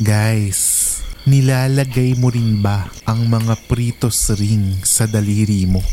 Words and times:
Guys, 0.00 0.96
nilalagay 1.28 2.16
mo 2.16 2.32
rin 2.32 2.64
ba 2.64 2.88
ang 3.04 3.28
mga 3.28 3.52
pritos 3.68 4.32
ring 4.32 4.80
sa 4.80 5.04
daliri 5.04 5.68
mo? 5.68 5.84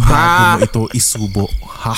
Bago 0.00 0.56
mo 0.56 0.64
ito 0.64 0.82
isubo. 0.96 1.44
Ha? 1.60 1.92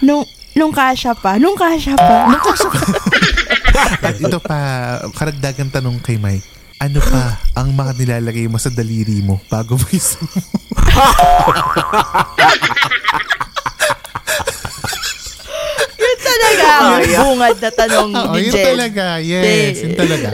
Nung, 0.00 0.24
nung 0.56 0.72
kasya 0.72 1.12
pa. 1.12 1.36
Nung 1.36 1.60
kasya 1.60 1.92
pa. 1.92 2.24
Nung 2.24 2.40
kasya 2.40 2.68
pa. 2.72 2.80
At 4.00 4.16
ito 4.16 4.40
pa, 4.40 4.58
karagdagang 5.12 5.68
tanong 5.68 6.00
kay 6.00 6.16
Mike. 6.16 6.48
Ano 6.80 7.04
pa 7.04 7.36
ang 7.52 7.68
mga 7.76 8.00
nilalagay 8.00 8.48
mo 8.48 8.56
sa 8.56 8.72
daliri 8.72 9.20
mo 9.20 9.44
bago 9.52 9.76
mo 9.76 9.84
isubo? 9.92 10.40
Yun 16.56 16.64
talaga 16.64 17.16
ang 17.16 17.26
bungad 17.28 17.56
na 17.56 17.70
tanong 17.70 18.10
Oo, 18.12 18.34
ni 18.34 18.40
yun 18.48 18.54
Jen. 18.54 18.66
talaga. 18.66 19.04
Yes, 19.20 19.74
yun 19.84 19.94
talaga. 19.94 20.28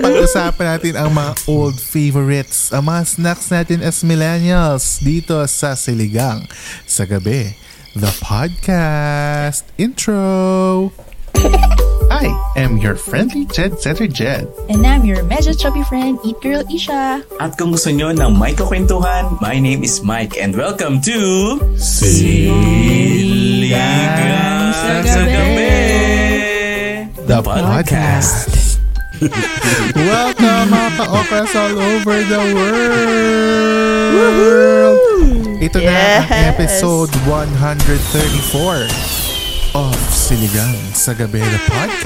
Pag-usapan 0.00 0.66
natin 0.76 0.94
ang 0.98 1.10
mga 1.10 1.32
old 1.48 1.76
favorites, 1.76 2.70
ang 2.70 2.84
mga 2.86 3.02
snacks 3.08 3.48
natin 3.48 3.78
as 3.80 4.04
millennials 4.04 5.00
dito 5.00 5.36
sa 5.48 5.72
Siligang 5.72 6.44
sa 6.84 7.04
gabi. 7.04 7.56
The 7.92 8.08
podcast 8.24 9.68
intro. 9.76 10.88
I 12.22 12.30
am 12.54 12.78
your 12.78 12.94
friendly 12.94 13.50
Jed 13.50 13.82
Setter 13.82 14.06
Jed. 14.06 14.46
And 14.70 14.86
I'm 14.86 15.02
your 15.02 15.26
medyo 15.26 15.50
chubby 15.58 15.82
friend, 15.82 16.22
Eat 16.22 16.38
Girl 16.38 16.62
Isha. 16.70 17.18
At 17.42 17.58
kung 17.58 17.74
gusto 17.74 17.90
nyo 17.90 18.14
ng 18.14 18.38
may 18.38 18.54
kakwentuhan, 18.54 19.42
my 19.42 19.58
name 19.58 19.82
is 19.82 20.06
Mike 20.06 20.38
and 20.38 20.54
welcome 20.54 21.02
to 21.02 21.18
Siligang 21.74 22.62
sa 24.70 25.02
Gabi! 25.02 25.66
The 27.26 27.42
podcast. 27.42 28.78
Welcome 29.94 30.66
mga 30.70 30.90
ka-okras 30.98 31.54
all 31.58 31.74
over 31.74 32.22
the 32.22 32.42
world! 32.54 34.98
Ito 35.58 35.78
na 35.78 35.90
ang 35.90 36.26
Yes. 36.30 36.54
episode 36.54 37.10
134 37.26 39.21
of 40.12 40.20
Siligang 40.20 40.76
sa 40.92 41.16
Gabi, 41.16 41.40
the 41.40 41.60
podcast. 41.72 42.04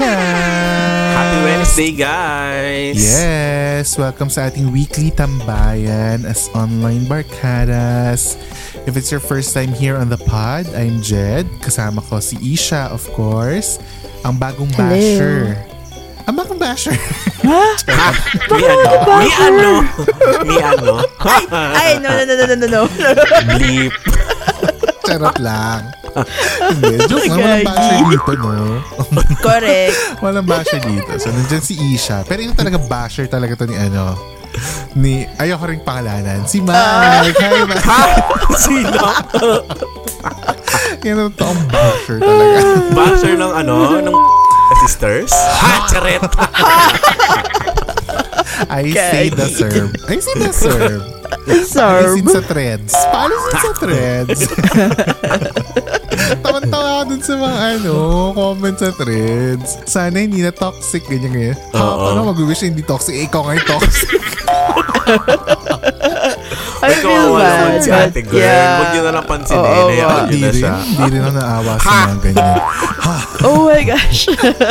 Happy 1.11 1.39
Wednesday, 1.43 1.91
guys! 1.91 2.95
Yes! 2.95 3.99
Welcome 3.99 4.31
sa 4.31 4.47
ating 4.47 4.71
weekly 4.71 5.11
tambayan 5.11 6.23
as 6.23 6.47
online 6.55 7.03
barkadas. 7.03 8.39
If 8.87 8.95
it's 8.95 9.11
your 9.11 9.19
first 9.19 9.51
time 9.51 9.75
here 9.75 9.99
on 9.99 10.07
the 10.07 10.15
pod, 10.23 10.71
I'm 10.71 11.03
Jed. 11.03 11.51
Kasama 11.59 11.99
ko 11.99 12.23
si 12.23 12.39
Isha, 12.39 12.87
of 12.95 13.03
course. 13.11 13.75
Ang 14.23 14.39
bagong 14.39 14.71
Hello. 14.71 14.87
basher. 14.87 15.59
Ang 16.31 16.35
bagong 16.39 16.59
basher. 16.63 16.95
Ha? 17.43 17.63
Mi 18.55 18.63
ano? 18.63 18.91
Mi 19.19 19.31
ano? 19.35 19.69
Mi 20.47 20.55
ano? 20.63 21.03
Ay, 21.75 21.99
no, 21.99 22.07
no, 22.07 22.23
no, 22.23 22.33
no, 22.39 22.45
no, 22.47 22.55
no, 22.55 22.67
no. 22.71 22.81
Bleep. 23.51 23.91
Charot 25.03 25.39
lang. 25.43 25.96
Hindi, 26.17 26.93
joke 27.09 27.27
lang. 27.29 27.39
Walang 27.39 27.65
basher 27.67 27.97
dito, 28.09 28.31
no? 28.37 28.53
Correct. 29.45 29.97
Walang 30.23 30.47
basher 30.47 30.79
dito. 30.81 31.11
So, 31.21 31.29
nandyan 31.29 31.63
si 31.63 31.73
Isha. 31.77 32.25
Pero 32.25 32.41
yung 32.41 32.57
talaga 32.57 32.77
basher 32.81 33.29
talaga 33.29 33.53
to 33.53 33.65
ni 33.69 33.77
ano, 33.77 34.17
ni, 34.97 35.29
ayoko 35.37 35.69
rin 35.69 35.81
pangalanan, 35.85 36.41
si 36.49 36.63
Mike. 36.65 37.37
Hi, 37.37 37.61
Mike. 37.61 37.85
Sino? 38.57 39.05
Yan 41.05 41.29
ang 41.29 41.33
toong 41.37 41.61
basher 41.69 42.17
talaga. 42.17 42.57
Basher 42.95 43.33
ng 43.37 43.53
ano? 43.53 43.73
Ng 44.01 44.17
sisters? 44.81 45.29
Ha? 45.31 45.85
Charet! 45.93 46.23
I 48.73 48.89
say 48.89 49.29
the 49.29 49.45
serve. 49.53 49.93
I 50.09 50.17
say 50.17 50.33
the 50.33 50.49
serve. 50.49 51.05
Serve. 51.69 52.17
Alisin 52.17 52.27
sa 52.27 52.41
threads. 52.41 52.93
Paalisin 53.13 53.57
sa 53.61 53.71
threads. 53.77 54.39
Tawan-tawa 56.43 57.07
dun 57.07 57.21
sa 57.23 57.33
mga 57.39 57.57
ano, 57.79 57.95
comment 58.35 58.77
sa 58.77 58.91
threads. 58.91 59.79
Sana 59.87 60.19
hindi 60.19 60.43
na 60.43 60.51
toxic, 60.51 61.03
ganyan 61.07 61.31
ganyan. 61.33 61.57
Ha, 61.71 61.79
paano 61.79 62.33
mag-wish 62.33 62.67
hindi 62.67 62.83
toxic? 62.83 63.15
Eh, 63.15 63.27
ikaw 63.27 63.47
nga 63.47 63.53
yung 63.55 63.67
toxic. 63.67 64.21
I 66.87 66.89
Ay, 66.89 66.95
feel 66.97 67.11
kawawa 67.11 67.39
bad. 67.43 67.83
si 67.83 67.89
ate 67.91 68.21
girl. 68.23 68.39
Yeah. 68.39 68.71
Huwag 68.79 68.89
nyo 68.89 69.01
na 69.03 69.11
lang 69.11 69.25
pansinin. 69.27 69.59
Oo, 69.59 69.87
Hayaan 69.91 69.91
nyo 69.91 70.23
Hindi 70.23 70.39
na 70.39 70.51
siya. 70.55 70.73
Hindi 70.79 71.03
rin 71.11 71.19
ako 71.19 71.31
naawa 71.35 71.73
sa 71.75 71.89
mga 71.91 72.19
ganyan. 72.23 72.57
Ha? 72.97 73.15
Oh 73.43 73.59
my 73.67 73.83
gosh. 73.83 74.21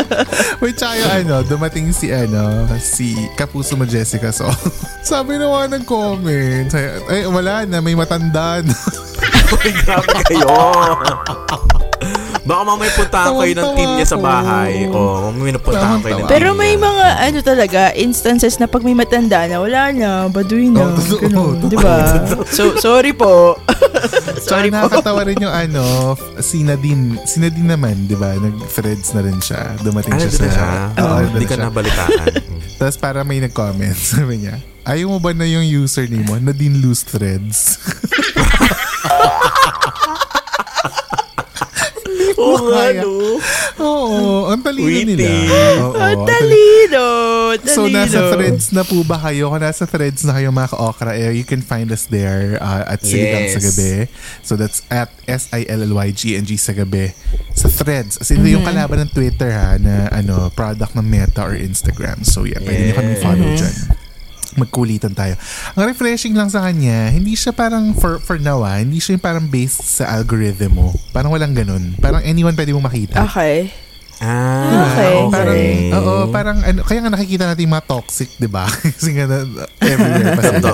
Wait, 0.65 0.75
tsaka 0.75 0.93
yung 0.97 1.13
ano, 1.13 1.35
dumating 1.45 1.87
si 1.93 2.09
ano, 2.09 2.43
si 2.79 3.07
Kapuso 3.35 3.77
mo 3.77 3.85
Jessica. 3.85 4.33
So, 4.33 4.49
sabi 5.05 5.37
na 5.37 5.47
mga 5.47 5.77
nag-comment. 5.77 6.67
Sabi, 6.73 6.87
Ay, 7.07 7.21
wala 7.29 7.69
na, 7.69 7.79
may 7.79 7.93
matanda 7.93 8.65
na. 8.65 8.73
Uy, 9.55 9.71
grabe 9.79 10.17
kayo. 10.25 10.49
Baka 12.47 12.63
mamay 12.63 12.91
puntahan 12.91 13.35
kayo 13.35 13.53
ng 13.53 13.71
team 13.75 13.91
niya 13.99 14.07
sa 14.07 14.17
bahay. 14.17 14.87
O, 14.87 15.29
mamay 15.29 15.51
napuntahan 15.51 15.99
kayo 15.99 16.15
ng 16.17 16.31
Pero 16.31 16.55
may 16.55 16.79
mga 16.79 17.07
ano 17.21 17.39
talaga, 17.43 17.91
instances 17.93 18.55
na 18.57 18.65
pag 18.65 18.81
may 18.81 18.95
matanda 18.95 19.45
na, 19.45 19.59
wala 19.59 19.91
na, 19.91 20.11
baduy 20.27 20.71
na. 20.71 20.95
Ganun, 20.95 21.59
totoo. 21.59 21.67
di 21.67 21.77
ba? 21.77 22.23
So, 22.47 22.79
sorry 22.79 23.11
po. 23.11 23.59
sorry 24.47 24.71
po. 24.71 24.79
nakakatawa 24.79 25.27
rin 25.27 25.43
yung 25.43 25.51
ano, 25.51 26.15
si 26.39 26.63
Nadine. 26.63 27.19
Si 27.25 27.43
Nadine 27.43 27.67
naman, 27.69 28.07
di 28.07 28.15
ba? 28.15 28.31
Nag-threads 28.33 29.11
na 29.13 29.27
rin 29.27 29.43
siya. 29.43 29.75
Dumating 29.83 30.15
Ah, 30.15 30.23
siya 30.23 30.31
sa... 30.49 30.67
Oo, 30.95 31.17
nandun 31.19 31.31
Hindi 31.35 31.43
na 31.43 31.51
ka 31.51 31.57
siya. 31.57 31.67
nabalitaan. 31.67 32.27
Tapos 32.79 32.97
para 32.97 33.21
may 33.21 33.43
nag-comment, 33.43 33.97
sabi 34.15 34.47
niya, 34.47 34.55
ayaw 34.85 35.11
mo 35.11 35.19
ba 35.19 35.35
na 35.35 35.43
yung 35.45 35.67
username 35.67 36.23
mo? 36.23 36.39
Nadine 36.39 36.79
Loose 36.79 37.03
Threads. 37.03 37.83
Oo 42.37 42.69
nga, 42.69 42.85
no? 42.95 43.41
Oo, 43.77 44.15
ang 44.49 44.61
talino 44.61 44.87
Witty. 44.87 45.17
nila. 45.17 45.29
Oo, 45.83 45.97
Ang 45.97 46.21
talino. 46.23 47.07
talino. 47.57 47.67
So, 47.67 47.89
nasa 47.89 48.31
threads 48.31 48.71
na 48.71 48.83
po 48.83 49.01
ba 49.03 49.17
kayo? 49.19 49.49
Kung 49.49 49.59
nasa 49.59 49.85
threads 49.85 50.23
na 50.23 50.37
kayo 50.37 50.49
mga 50.51 50.71
ka-okra, 50.71 51.13
eh, 51.13 51.33
you 51.33 51.43
can 51.43 51.61
find 51.61 51.89
us 51.89 52.05
there 52.07 52.57
uh, 52.59 52.85
at 52.87 53.01
Siligang 53.01 53.49
Yes. 53.49 53.53
sa 53.53 53.61
Gabi. 53.63 53.93
So, 54.43 54.53
that's 54.55 54.85
at 54.89 55.09
S-I-L-L-Y-G-N-G 55.27 56.51
sa 56.57 56.73
Gabi. 56.73 57.13
Sa 57.53 57.69
threads. 57.69 58.21
As 58.21 58.29
in, 58.29 58.45
yung 58.45 58.63
kalaban 58.63 59.01
ng 59.01 59.11
Twitter 59.11 59.51
ha, 59.51 59.77
na 59.77 60.09
ano, 60.11 60.53
product 60.53 60.93
ng 60.93 61.05
Meta 61.05 61.43
or 61.43 61.57
Instagram. 61.57 62.21
So, 62.23 62.45
yeah, 62.45 62.61
pwede 62.61 62.93
nyo 62.93 62.95
kami 62.95 63.13
follow 63.19 63.49
dyan. 63.51 63.75
Magkulitan 64.57 65.13
tayo. 65.13 65.37
Ang 65.73 65.85
refreshing 65.87 66.33
lang 66.33 66.49
sa 66.49 66.61
kanya, 66.63 67.09
hindi 67.09 67.33
siya 67.33 67.53
parang, 67.53 67.93
for, 67.93 68.19
for 68.19 68.37
now 68.37 68.61
ah, 68.61 68.77
hindi 68.77 68.99
siya 68.99 69.15
yung 69.15 69.25
parang 69.25 69.47
based 69.47 69.85
sa 69.85 70.11
algorithm 70.11 70.75
mo. 70.75 70.89
Parang 71.11 71.31
walang 71.31 71.53
ganun. 71.53 71.93
Parang 71.97 72.21
anyone 72.21 72.53
pwede 72.53 72.73
mong 72.73 72.87
makita. 72.87 73.25
Okay. 73.27 73.69
Ah, 74.17 74.97
Okay, 74.97 75.15
Parang, 75.29 75.53
okay. 75.53 75.93
oo, 75.93 76.15
parang, 76.33 76.59
ano, 76.65 76.81
kaya 76.81 77.05
nga 77.05 77.13
nakikita 77.13 77.45
natin 77.45 77.69
yung 77.69 77.77
mga 77.77 77.85
toxic, 77.87 78.33
di 78.35 78.49
ba? 78.49 78.65
Kasi 78.97 79.13
nga, 79.13 79.29
na, 79.29 79.45
everywhere 79.77 80.33
pa 80.33 80.43
sila. 80.43 80.73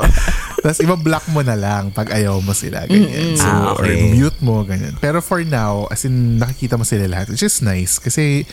Tapos, 0.63 0.79
iba-block 0.79 1.27
mo 1.27 1.43
na 1.43 1.59
lang 1.59 1.91
pag 1.91 2.15
ayaw 2.15 2.39
mo 2.39 2.55
sila, 2.55 2.87
ganyan. 2.87 3.35
So, 3.35 3.43
Ah, 3.45 3.75
okay. 3.75 3.99
or 3.99 4.15
mute 4.15 4.39
mo, 4.39 4.63
ganyan. 4.63 4.95
Pero 5.03 5.19
for 5.19 5.43
now, 5.43 5.91
as 5.91 6.07
in, 6.07 6.39
nakikita 6.39 6.79
mo 6.79 6.87
sila 6.87 7.11
lahat, 7.11 7.35
which 7.35 7.43
is 7.43 7.59
nice. 7.59 7.99
Kasi, 7.99 8.47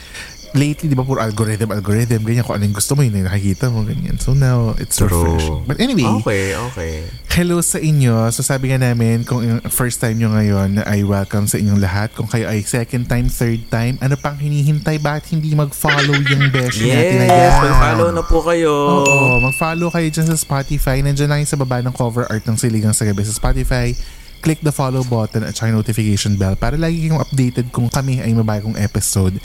lately, 0.54 0.90
di 0.90 0.98
ba, 0.98 1.06
puro 1.06 1.22
algorithm, 1.22 1.70
algorithm, 1.70 2.22
ganyan. 2.26 2.46
Kung 2.46 2.58
ano 2.58 2.66
yung 2.66 2.78
gusto 2.78 2.94
mo, 2.96 3.06
yun 3.06 3.20
yung 3.20 3.30
nakikita 3.30 3.70
mo, 3.70 3.86
ganyan. 3.86 4.18
So, 4.18 4.34
now, 4.34 4.74
it's 4.78 4.98
True. 4.98 5.10
refreshing. 5.10 5.64
But 5.68 5.78
anyway, 5.80 6.08
Okay, 6.22 6.54
okay. 6.56 6.94
Hello 7.30 7.62
sa 7.64 7.80
inyo. 7.80 8.28
So 8.36 8.44
sabi 8.44 8.74
nga 8.74 8.82
namin, 8.82 9.24
kung 9.24 9.40
yung 9.40 9.64
first 9.72 10.04
time 10.04 10.20
nyo 10.20 10.34
ngayon, 10.36 10.84
ay 10.84 11.08
welcome 11.08 11.48
sa 11.48 11.56
inyong 11.56 11.80
lahat. 11.80 12.12
Kung 12.12 12.28
kayo 12.28 12.50
ay 12.50 12.66
second 12.68 13.08
time, 13.08 13.32
third 13.32 13.64
time, 13.72 13.96
ano 14.04 14.20
pang 14.20 14.36
hinihintay? 14.36 15.00
Bakit 15.00 15.38
hindi 15.38 15.56
mag-follow 15.56 16.20
yung 16.20 16.52
beshi 16.52 16.92
natin 16.92 17.16
na 17.24 17.26
Yes, 17.32 17.56
mag-follow 17.64 18.10
na 18.12 18.24
po 18.26 18.44
kayo. 18.44 18.74
Oo, 19.06 19.40
mag-follow 19.40 19.88
kayo 19.88 20.10
dyan 20.12 20.28
sa 20.28 20.36
Spotify. 20.36 21.00
Nandiyan 21.00 21.32
lang 21.32 21.48
sa 21.48 21.56
baba 21.56 21.80
ng 21.80 21.96
cover 21.96 22.28
art 22.28 22.44
ng 22.44 22.60
Siligang 22.60 22.92
sa 22.92 23.08
Gabi 23.08 23.24
sa 23.24 23.32
Spotify. 23.32 23.96
Click 24.44 24.60
the 24.60 24.74
follow 24.74 25.08
button 25.08 25.48
at 25.48 25.56
saka 25.56 25.72
notification 25.72 26.36
bell 26.36 26.60
para 26.60 26.76
lagi 26.76 27.08
kayong 27.08 27.24
updated 27.24 27.72
kung 27.72 27.88
kami 27.88 28.20
ay 28.20 28.32
mabagong 28.32 28.76
episode 28.76 29.36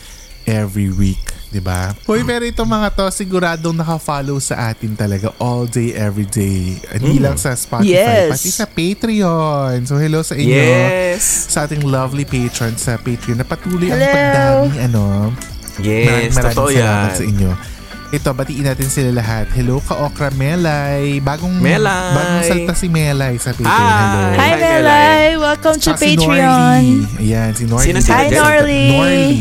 every 0.47 0.89
week. 0.89 1.21
'di 1.49 1.63
ba? 1.63 1.95
Hoy, 2.03 2.27
pero 2.27 2.43
itong 2.43 2.67
mga 2.67 2.91
to 2.91 3.07
siguradong 3.09 3.79
naka-follow 3.79 4.43
sa 4.43 4.75
atin 4.75 4.99
talaga 4.99 5.31
all 5.39 5.65
day 5.65 5.95
every 5.95 6.27
day. 6.27 6.83
Hindi 6.91 7.23
lang 7.23 7.39
sa 7.39 7.55
Spotify, 7.55 7.95
Yes. 7.95 8.31
pati 8.35 8.51
sa 8.51 8.67
Patreon. 8.67 9.87
So 9.87 9.95
hello 9.95 10.27
sa 10.27 10.35
inyo. 10.35 10.51
Yes. 10.51 11.47
Sa 11.47 11.63
ating 11.63 11.87
lovely 11.87 12.27
patrons 12.27 12.83
sa 12.83 12.99
Patreon 12.99 13.39
na 13.39 13.47
patuloy 13.47 13.87
ang 13.87 13.97
Hello. 13.97 14.11
pagdami 14.11 14.77
ano. 14.83 15.05
Yes, 15.79 16.35
maraming 16.35 16.35
totoo 16.35 16.67
maraming 16.67 16.75
salamat 16.77 17.07
yan. 17.07 17.15
sa 17.15 17.25
inyo. 17.25 17.51
Ito, 18.11 18.31
batiin 18.31 18.69
natin 18.69 18.87
sila 18.87 19.11
lahat. 19.17 19.49
Hello 19.51 19.81
ka 19.81 19.97
Okra 19.99 20.29
Melay. 20.31 21.19
Bagong, 21.19 21.57
Melay. 21.57 22.15
bagong 22.15 22.43
salta 22.45 22.73
si 22.73 22.87
Melay 22.87 23.35
sa 23.37 23.51
Patreon. 23.51 23.67
Hi. 23.67 23.91
Hello. 23.91 24.23
Hi, 24.23 24.37
Hi, 24.37 24.53
Melay! 24.55 25.25
Welcome 25.35 25.77
to 25.77 25.89
Tsaka 25.91 25.99
si 25.99 26.15
Patreon. 26.15 26.39
Norly. 26.39 27.19
Ayan, 27.19 27.51
si 27.53 27.65
Norly. 27.65 27.87
Sino, 27.87 27.99
sino 27.99 28.15
Hi, 28.15 28.27
dyan? 28.29 28.39
Norly. 28.39 28.85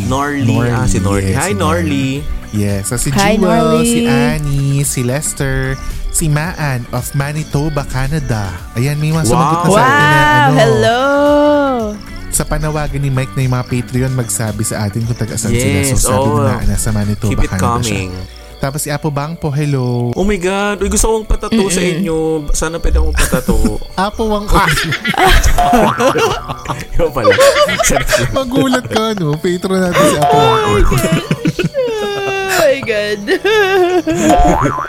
Norly. 0.08 0.48
Norly. 0.48 0.58
Ah, 0.72 0.88
si 0.88 0.98
Norly. 0.98 1.28
yes, 1.28 1.38
Hi, 1.38 1.46
si 1.46 1.54
Norly. 1.54 2.10
Yes. 2.52 2.82
So, 2.88 2.96
si 2.98 3.10
Hi, 3.12 3.36
Jewel, 3.36 3.44
Norly. 3.44 3.86
si 3.86 4.00
Annie, 4.06 4.82
si 4.84 5.02
Lester, 5.02 5.78
si 6.10 6.26
Maan 6.28 6.86
of 6.90 7.06
Manitoba, 7.14 7.86
Canada. 7.86 8.54
Ayan, 8.74 8.98
may 8.98 9.12
mga 9.12 9.28
sumagot 9.28 9.58
na 9.60 9.68
Wow. 9.68 9.76
sa 9.76 9.84
atin 9.84 10.02
na 10.02 10.18
Wow! 10.18 10.24
ano, 10.24 10.56
Hello! 10.56 11.00
sa 12.34 12.42
panawagan 12.44 12.98
ni 12.98 13.14
Mike 13.14 13.38
na 13.38 13.46
yung 13.46 13.54
mga 13.54 13.68
Patreon 13.68 14.12
magsabi 14.12 14.66
sa 14.66 14.90
atin 14.90 15.06
kung 15.06 15.14
taga-saan 15.14 15.54
Yes, 15.54 15.94
sila. 15.94 15.94
So, 15.94 16.10
sabi 16.10 16.30
oh. 16.32 16.42
na 16.42 16.66
nasa 16.66 16.90
Manitoba, 16.90 17.30
Keep 17.30 17.44
it 17.44 17.50
Canada 17.52 17.66
coming. 17.78 18.10
siya. 18.10 18.42
Tapos 18.64 18.80
si 18.80 18.88
Apo 18.88 19.12
Bang 19.12 19.36
po, 19.36 19.52
hello. 19.52 20.16
Oh 20.16 20.24
my 20.24 20.40
God. 20.40 20.80
Uy, 20.80 20.88
gusto 20.88 21.12
kong 21.12 21.28
patato 21.28 21.60
sa 21.68 21.84
inyo. 21.84 22.48
Sana 22.56 22.80
pwede 22.80 22.96
akong 22.96 23.12
patato. 23.12 23.76
Apo 24.00 24.32
Wang 24.32 24.48
Ah. 24.56 24.72
Yung 26.96 27.12
pala. 27.12 27.36
Magulat 28.40 28.88
ka, 28.88 29.20
no? 29.20 29.36
Patron 29.36 29.84
natin 29.84 30.04
si 30.08 30.16
Apo 30.16 30.38
Wang 30.40 30.64
Oh 30.64 30.72
my 32.64 32.80
God. 32.88 33.20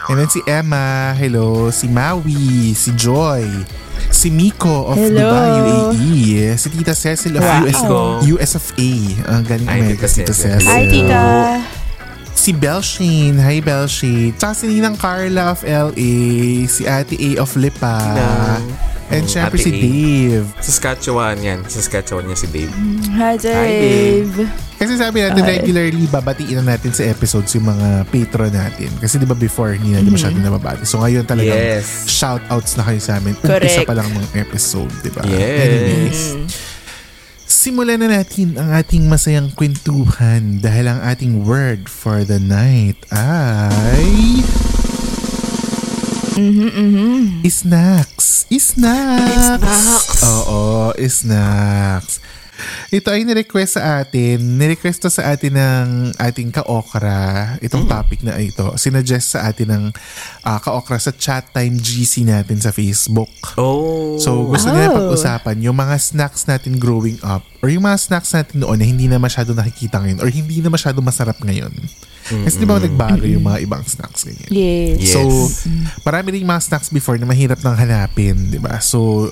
And 0.06 0.16
then 0.22 0.30
si 0.30 0.38
Emma, 0.46 1.10
hello. 1.18 1.74
Si 1.74 1.90
Maui, 1.90 2.78
si 2.78 2.94
Joy, 2.94 3.42
si 4.06 4.30
Miko 4.30 4.86
of 4.86 5.02
Hello. 5.02 5.18
Dubai, 5.18 5.50
UAE. 5.98 6.54
Si 6.54 6.70
Tita 6.70 6.94
Cecil 6.94 7.34
of 7.34 7.42
Wow. 7.42 7.66
US, 7.66 7.80
US 8.38 8.52
of 8.54 8.66
A. 8.78 8.90
Ang 9.34 9.42
galing 9.42 9.66
Hi, 9.66 9.82
Amerika, 9.82 10.06
Tita 10.06 10.30
Tita 10.30 10.34
Cecil. 10.38 10.62
Cecil. 10.62 10.70
Hi, 10.70 10.82
Tita. 10.86 11.22
Si 12.34 12.52
Belshane. 12.52 13.38
Hi, 13.38 13.58
Belshane. 13.58 14.34
Tsaka 14.34 14.52
si 14.54 14.66
Ninang 14.68 14.98
Carla 14.98 15.50
of 15.50 15.62
LA. 15.62 16.12
Si 16.66 16.84
Ate 16.84 17.14
A 17.16 17.40
of 17.40 17.54
Lipa. 17.54 17.96
Ninang. 18.04 18.66
And 19.06 19.24
Mm, 19.24 19.30
syempre 19.30 19.56
si 19.56 19.68
A. 19.68 19.76
Dave. 19.76 20.46
Saskatchewan 20.58 21.36
yan. 21.38 21.60
Saskatchewan 21.64 22.24
niya 22.24 22.36
si 22.36 22.48
Dave. 22.48 22.72
Hi, 23.14 23.36
Dave. 23.36 24.48
Kasi 24.74 24.98
sabi 24.98 25.22
natin 25.22 25.40
Hi. 25.40 25.50
regularly 25.56 26.04
babatiin 26.04 26.60
na 26.60 26.74
natin 26.74 26.90
sa 26.90 27.04
episodes 27.04 27.52
yung 27.54 27.64
mga 27.64 28.08
patron 28.10 28.50
natin. 28.50 28.90
Kasi 28.98 29.16
di 29.16 29.24
ba 29.24 29.32
before 29.32 29.72
hindi 29.72 29.94
natin 29.94 30.10
masyado 30.10 30.34
nababati. 30.34 30.82
So 30.82 30.98
ngayon 30.98 31.24
talagang 31.24 31.56
Yes. 31.56 32.08
shoutouts 32.10 32.74
na 32.74 32.82
kayo 32.82 32.98
sa 32.98 33.16
amin. 33.16 33.36
Umpisa 33.38 33.54
Correct. 33.54 33.86
pa 33.86 33.94
lang 33.94 34.08
ng 34.10 34.26
episode, 34.34 34.90
di 35.00 35.10
ba? 35.10 35.22
Yes. 35.22 35.60
Anyways, 35.62 36.20
simulan 37.64 37.96
na 37.96 38.20
natin 38.20 38.60
ang 38.60 38.76
ating 38.76 39.08
masayang 39.08 39.48
kwentuhan 39.56 40.60
dahil 40.60 40.84
ang 40.84 41.00
ating 41.00 41.48
word 41.48 41.88
for 41.88 42.20
the 42.20 42.36
night 42.36 43.00
ay... 43.08 44.44
Snacks. 47.48 48.44
Snacks. 48.52 49.64
Snacks. 49.64 50.20
Oo, 50.28 50.92
snacks. 51.08 52.20
Ito 52.88 53.10
ay 53.10 53.26
nirequest 53.26 53.76
sa 53.76 53.98
atin. 53.98 54.38
Nirequest 54.56 55.02
to 55.02 55.10
sa 55.10 55.34
atin 55.34 55.54
ng 55.54 55.86
ating 56.14 56.54
ka-okra. 56.54 57.54
Itong 57.58 57.84
topic 57.84 58.22
na 58.22 58.38
ito. 58.38 58.74
Sinuggest 58.74 59.34
sa 59.34 59.50
atin 59.50 59.68
ng 59.70 59.84
ah, 60.42 60.58
ka-okra 60.58 60.96
sa 60.96 61.10
chat 61.10 61.50
time 61.50 61.74
GC 61.74 62.22
natin 62.24 62.58
sa 62.58 62.70
Facebook. 62.70 63.30
Oh. 63.56 64.16
So 64.16 64.46
gusto 64.46 64.70
nila 64.70 64.86
Oh. 64.86 64.96
pag-usapan 65.10 65.58
yung 65.60 65.74
mga 65.74 65.96
snacks 65.96 66.44
natin 66.44 66.76
growing 66.76 67.16
up 67.24 67.40
or 67.58 67.72
yung 67.72 67.82
mga 67.82 67.98
snacks 67.98 68.30
natin 68.30 68.60
noon 68.60 68.76
na 68.76 68.84
hindi 68.84 69.08
na 69.08 69.16
masyado 69.16 69.50
nakikita 69.50 69.98
ngayon 69.98 70.20
or 70.20 70.28
hindi 70.28 70.60
na 70.60 70.68
masyado 70.68 71.00
masarap 71.00 71.40
ngayon. 71.40 71.72
Kasi 72.24 72.56
di 72.56 72.64
ba 72.64 72.80
nagbago 72.80 73.24
yung 73.24 73.44
mga 73.44 73.60
ibang 73.60 73.84
snacks 73.84 74.24
ganyan. 74.24 74.48
Yes. 74.48 74.96
Yes. 74.96 75.12
So, 75.12 75.20
marami 76.00 76.32
rin 76.32 76.44
mga 76.44 76.62
snacks 76.62 76.88
before 76.88 77.20
na 77.20 77.28
mahirap 77.28 77.60
nang 77.60 77.76
hanapin, 77.76 78.48
di 78.48 78.56
ba? 78.56 78.80
So, 78.80 79.28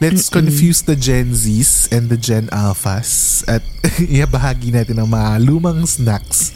let's 0.00 0.28
confuse 0.28 0.82
the 0.82 0.96
Gen 0.96 1.30
Zs 1.30 1.88
and 1.88 2.08
the 2.08 2.16
Gen 2.16 2.48
Alphas 2.48 3.08
at 3.44 3.60
iabahagi 4.02 4.72
natin 4.72 4.96
ang 4.96 5.08
mga 5.08 5.38
lumang 5.40 5.84
snacks 5.84 6.52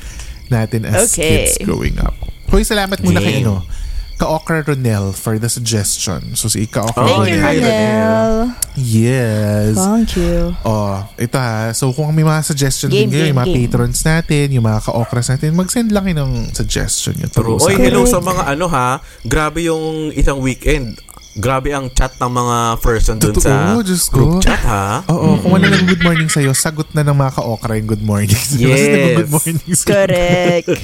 natin 0.46 0.84
as 0.84 1.12
Okay. 1.12 1.46
kids 1.46 1.60
growing 1.60 1.96
up. 1.98 2.16
Hoy, 2.48 2.62
salamat 2.62 3.00
muna 3.00 3.18
kay 3.18 3.40
Game. 3.40 3.46
ano, 3.46 3.64
Ka-Okra 4.14 4.62
Ronel 4.62 5.10
for 5.10 5.36
the 5.36 5.50
suggestion. 5.50 6.38
So, 6.38 6.46
si 6.46 6.70
Ka-Okra 6.70 7.02
Oh, 7.02 7.26
Thank 7.26 7.34
you, 7.34 7.42
Ronel. 7.42 7.58
Ronel. 7.58 8.34
Yes. 8.78 9.74
Thank 9.74 10.14
you. 10.14 10.54
Oh, 10.62 11.02
ito 11.16 11.34
ha. 11.34 11.70
So 11.70 11.90
kung 11.90 12.10
may 12.10 12.22
mga 12.22 12.42
suggestion 12.42 12.88
din 12.88 13.06
Game, 13.06 13.10
kayo, 13.10 13.20
yung 13.20 13.26
game, 13.26 13.36
mga 13.36 13.48
game. 13.50 13.58
patrons 13.66 14.00
natin, 14.00 14.44
yung 14.52 14.64
mga 14.64 14.80
ka-okras 14.82 15.26
natin, 15.28 15.50
mag-send 15.52 15.90
lang 15.90 16.04
kayo 16.04 16.16
ng 16.20 16.32
suggestion 16.50 17.14
nyo. 17.16 17.26
True. 17.26 17.58
Oy, 17.58 17.74
sa 17.74 17.80
hello 17.80 18.00
sa 18.04 18.18
mga 18.20 18.42
ano 18.48 18.66
ha. 18.68 18.88
Grabe 19.22 19.66
yung 19.66 20.10
isang 20.10 20.38
weekend. 20.38 20.94
Grabe 21.34 21.74
ang 21.74 21.90
chat 21.90 22.14
ng 22.14 22.30
mga 22.30 22.56
person 22.78 23.18
dun 23.18 23.34
sa 23.34 23.74
Diyos 23.76 24.06
ko. 24.06 24.14
group 24.30 24.34
chat 24.40 24.62
ha. 24.62 25.02
Oo, 25.08 25.34
kung 25.36 25.50
wala 25.52 25.66
nang 25.66 25.82
good 25.82 25.98
morning 26.00 26.26
sa'yo, 26.26 26.54
sagot 26.54 26.86
na 26.92 27.02
ng 27.02 27.10
mga 27.12 27.32
ka-okra 27.34 27.74
yung 27.74 27.90
good 27.90 28.02
morning. 28.02 28.30
Kasi 28.32 28.62
Yes. 28.62 28.86
nag-good 28.86 29.32
morning. 29.32 29.58
Correct. 29.82 30.68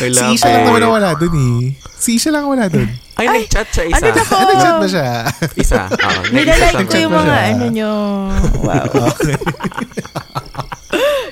I 0.00 0.08
Si 0.08 0.24
Isha 0.32 0.48
lang 0.48 0.64
naman 0.64 0.80
ang 0.80 0.94
wala 0.94 1.12
dun 1.12 1.34
eh. 1.36 1.76
Si 1.92 2.16
Isha 2.16 2.32
lang 2.32 2.48
ang 2.48 2.56
wala 2.56 2.64
dun. 2.66 2.88
Ay, 3.12 3.28
nag-chat 3.28 3.68
siya 3.68 3.84
isa. 3.86 3.96
ano 4.00 4.08
na 4.08 4.24
po? 4.24 4.36
Nag-chat 4.40 4.74
ba 4.74 4.88
siya? 4.88 5.10
Isa. 5.52 5.82
Oo, 5.84 6.20
Nilalike 6.32 6.86
ko 6.86 6.96
yung 6.96 7.12
mga 7.12 7.28
siya? 7.28 7.44
ano 7.50 7.64
nyo. 7.68 7.92
Wow. 8.58 8.86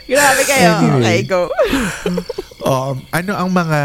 Grabe 0.04 0.42
kayo. 0.44 0.70
Anyway. 0.76 1.00
Okay, 1.00 1.20
go. 1.24 1.48
um, 2.60 3.00
ano 3.08 3.32
ang 3.32 3.48
mga 3.48 3.80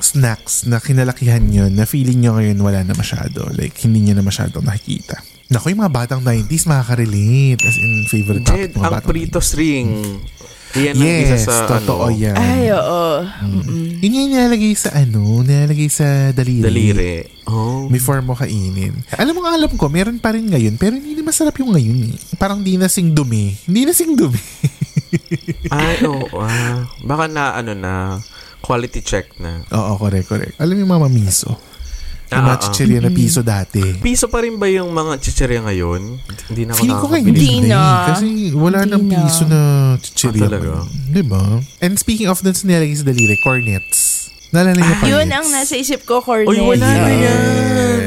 snacks 0.00 0.68
na 0.68 0.80
kinalakihan 0.80 1.42
nyo 1.42 1.68
na 1.72 1.88
feeling 1.88 2.20
nyo 2.20 2.36
ngayon 2.36 2.58
wala 2.60 2.80
na 2.84 2.94
masyado? 2.96 3.48
Like, 3.54 3.76
hindi 3.84 4.04
nyo 4.06 4.20
na 4.20 4.24
masyadong 4.24 4.64
nakikita. 4.64 5.20
Naku, 5.46 5.70
yung 5.70 5.86
mga 5.86 5.94
batang 5.94 6.22
90s 6.26 6.66
makaka-relate. 6.66 7.60
As 7.62 7.76
in, 7.78 7.92
favorite 8.10 8.42
topic 8.42 8.74
mga 8.74 8.82
ang 8.82 8.92
batang 8.98 9.10
Pritos 9.14 9.54
ring. 9.54 9.88
Yan 10.76 10.92
ang 10.92 11.06
Yes, 11.06 11.46
isa 11.46 11.64
sa 11.64 11.70
totoo 11.70 12.10
ano, 12.10 12.18
yan. 12.18 12.36
Ay, 12.36 12.68
oo. 12.74 13.04
Yun 14.02 14.12
yung 14.12 14.28
nilalagay 14.34 14.74
sa 14.74 14.90
ano, 14.92 15.40
nilalagay 15.40 15.88
sa 15.88 16.34
daliri. 16.34 16.66
daliri. 16.66 17.14
Oh. 17.46 17.86
Before 17.88 18.20
mo 18.20 18.34
kainin. 18.34 18.92
Alam 19.14 19.38
mo, 19.38 19.46
alam 19.46 19.70
ko, 19.78 19.86
meron 19.86 20.18
pa 20.18 20.34
rin 20.34 20.50
ngayon, 20.50 20.76
pero 20.76 20.98
hindi 20.98 21.14
na 21.14 21.24
masarap 21.24 21.54
yung 21.62 21.72
ngayon 21.72 22.12
eh. 22.12 22.14
Parang 22.36 22.60
di 22.60 22.74
na 22.74 22.90
sing 22.90 23.14
dumi. 23.14 23.54
Hindi 23.70 23.86
na 23.86 23.94
sing 23.94 24.18
dumi. 24.18 24.42
Ay, 25.70 26.02
oo. 26.10 26.26
ah. 26.42 26.84
baka 27.06 27.24
na, 27.30 27.54
ano 27.56 27.72
na, 27.72 28.20
quality 28.66 29.00
check 29.00 29.30
na. 29.38 29.62
Oo, 29.70 29.94
correct, 29.96 30.26
correct. 30.26 30.54
Alam 30.58 30.74
mo 30.74 30.80
yung 30.82 30.94
mga 30.98 31.08
miso. 31.08 31.54
Yung 32.26 32.42
mga 32.42 32.50
Ah, 32.50 32.58
ah. 32.58 32.62
chichirya 32.66 32.98
na 32.98 33.10
piso 33.10 33.38
dati. 33.40 33.78
Piso 34.02 34.26
pa 34.26 34.42
rin 34.42 34.58
ba 34.58 34.66
yung 34.66 34.90
mga 34.90 35.22
chicherya 35.22 35.62
ngayon? 35.62 36.18
Hindi 36.50 36.62
na 36.66 36.74
ako 36.74 36.80
Feeling 36.82 36.98
ko 36.98 37.06
kayo 37.06 37.22
hindi 37.22 37.38
Hindi 37.38 37.70
na. 37.70 37.78
na. 37.78 38.06
Kasi 38.10 38.26
wala 38.50 38.76
Hindi 38.76 38.90
nang 38.90 39.04
na. 39.06 39.14
piso 39.16 39.42
na 39.46 39.60
chichirya. 39.96 40.40
Ah, 40.40 40.46
talaga? 40.50 40.66
ngayon. 40.66 40.86
Diba? 41.08 41.42
And 41.78 41.94
speaking 41.94 42.26
of 42.26 42.42
dun 42.42 42.50
sa 42.52 42.66
nilalagay 42.66 42.98
sa 42.98 43.06
daliri, 43.06 43.38
cornets. 43.38 44.26
Naalala 44.56 44.72
niyo 44.74 44.94
cornets? 44.96 45.12
Yun 45.12 45.28
ang 45.28 45.46
nasa 45.46 45.74
isip 45.76 46.00
ko, 46.02 46.14
Cornet. 46.18 46.48
Uy, 46.48 46.58
wala 46.58 46.88
na 46.88 47.12
yan. 47.12 47.40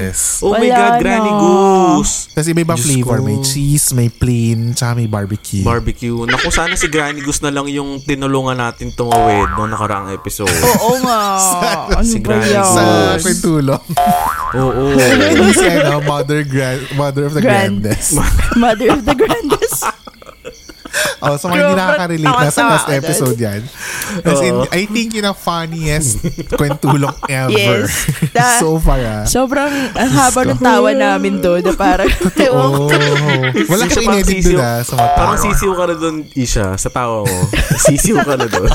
Yes. 0.02 0.42
Oh 0.42 0.50
my 0.52 0.66
Wala 0.66 0.74
God, 0.74 0.90
na. 0.90 0.98
Granny 0.98 1.34
Goose. 1.36 2.14
Kasi 2.34 2.48
iba 2.50 2.62
ibang 2.64 2.74
Diyos 2.76 2.88
flavor. 2.90 3.18
ko. 3.18 3.24
May 3.24 3.38
cheese, 3.40 3.86
may 3.94 4.10
plain, 4.10 4.74
tsaka 4.74 4.98
may 4.98 5.06
barbecue. 5.06 5.62
Barbecue. 5.62 6.18
Naku, 6.26 6.50
sana 6.50 6.74
si 6.74 6.90
Granny 6.90 7.22
Goose 7.22 7.40
na 7.40 7.52
lang 7.52 7.70
yung 7.70 8.02
tinulungan 8.02 8.58
natin 8.58 8.90
tumawid 8.90 9.54
noong 9.54 9.70
nakaraang 9.70 10.10
episode. 10.10 10.50
Oo 10.50 10.98
nga. 11.00 11.22
ano 11.94 12.02
Si 12.02 12.18
ba 12.18 12.26
Granny 12.34 12.50
yan? 12.50 12.66
sa 12.66 12.82
Goose. 12.82 13.22
kwentulong. 13.22 13.84
Oo. 14.52 14.84
Hindi 14.98 15.54
si 15.54 15.68
ano, 15.70 16.02
mother, 16.02 16.42
grand, 16.42 16.82
mother 16.96 17.24
of 17.24 17.38
the 17.38 17.44
Grand. 17.46 17.86
grandest. 17.86 18.18
Mother 18.58 18.90
of 18.90 19.06
the 19.06 19.14
grandest. 19.14 19.86
Oh, 21.20 21.36
so 21.36 21.52
mga 21.52 21.60
hindi 21.60 21.76
nakaka-relate. 21.76 22.32
tawa-tawa 22.32 22.48
Nasa 22.48 22.64
last 22.64 22.90
episode 22.96 23.36
yan. 23.36 23.62
As 24.24 24.40
in. 24.40 24.56
I 24.72 24.88
think 24.88 25.12
yun 25.12 25.28
ang 25.28 25.36
funniest 25.36 26.24
kwentulong 26.60 27.12
ever. 27.28 27.52
Yes. 27.52 27.92
Da- 28.36 28.56
so 28.56 28.80
far, 28.80 29.04
ah. 29.04 29.28
Sobrang 29.28 29.68
ang 29.92 30.12
haba 30.16 30.48
ng 30.48 30.60
tawa 30.60 30.96
namin 30.96 31.44
doon 31.44 31.60
na 31.60 31.76
parang, 31.76 32.08
Oh, 32.50 32.88
wala 33.68 33.84
parang 33.84 34.00
inedit 34.00 34.48
doon 34.48 34.64
ah, 34.64 34.80
sa 34.80 34.96
mata. 34.96 35.16
Parang 35.20 35.38
sisiw 35.38 35.72
ka 35.76 35.84
na 35.86 35.96
doon, 36.00 36.16
Isha, 36.34 36.66
sa 36.80 36.88
tawa 36.88 37.28
mo. 37.28 37.38
Sisiw 37.78 38.18
ka 38.24 38.40
na 38.40 38.48
doon. 38.48 38.72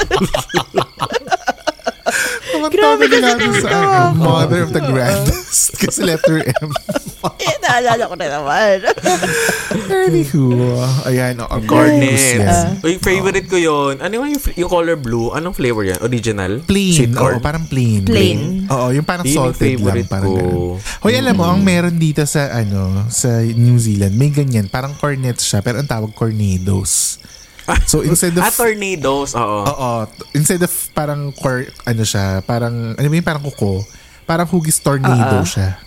Grabe 2.70 3.04
Grabe 3.04 3.04
kasi 3.08 3.24
natin 3.24 3.50
sa 3.60 3.68
ano, 3.72 4.16
mother 4.16 4.60
of 4.64 4.70
the 4.72 4.82
grandest. 4.82 5.76
Kasi 5.76 6.04
letter 6.04 6.40
M. 6.44 6.70
Eh, 7.24 7.56
naalala 7.56 8.04
ko 8.04 8.14
na 8.20 8.28
naman. 8.28 8.84
Anywho, 10.12 10.76
ayan. 11.08 11.40
Oh, 11.40 11.56
Cornets. 11.64 12.36
yan. 12.36 12.84
Uy, 12.84 13.00
favorite 13.00 13.48
ko 13.48 13.56
yun. 13.56 13.96
Ano 13.96 14.20
yung, 14.20 14.36
yung 14.36 14.68
color 14.68 15.00
blue? 15.00 15.32
Anong 15.32 15.56
flavor 15.56 15.88
yan? 15.88 16.04
Original? 16.04 16.60
Plain. 16.68 17.16
Oo, 17.16 17.24
corn? 17.24 17.40
parang 17.40 17.64
plain. 17.64 18.04
Plain. 18.04 18.68
Oo, 18.68 18.92
yung 18.92 19.08
parang 19.08 19.24
yung 19.24 19.56
salted 19.56 19.56
lang. 19.56 20.04
favorite 20.04 20.08
Parang 20.12 20.28
ko. 20.28 20.36
ganun. 20.36 21.00
Hoy, 21.00 21.14
alam 21.16 21.32
mo, 21.32 21.48
ang 21.48 21.64
meron 21.64 21.96
dito 21.96 22.20
sa, 22.28 22.52
ano, 22.52 23.08
sa 23.08 23.40
New 23.40 23.80
Zealand, 23.80 24.12
may 24.20 24.28
ganyan. 24.28 24.68
Parang 24.68 24.92
cornets 24.92 25.48
siya, 25.48 25.64
pero 25.64 25.80
ang 25.80 25.88
tawag 25.88 26.12
cornedos. 26.12 27.16
So, 27.88 28.04
instead 28.04 28.36
of... 28.36 28.44
ah, 28.44 28.52
tornadoes. 28.52 29.32
Oo. 29.34 29.60
Oo. 29.64 29.92
Instead 30.36 30.60
of 30.60 30.72
parang 30.92 31.32
cor, 31.32 31.64
ano 31.88 32.02
siya, 32.04 32.44
parang, 32.44 32.92
ano 32.92 33.06
ba 33.08 33.14
yung 33.16 33.24
parang 33.24 33.44
kuko, 33.44 33.84
parang 34.28 34.48
hugis 34.48 34.80
tornado 34.80 35.40
siya. 35.44 35.80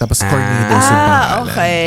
Tapos 0.00 0.16
cornedos 0.24 0.80
yung 0.88 0.96
ah, 0.96 1.04
pangalan. 1.04 1.40
okay. 1.44 1.84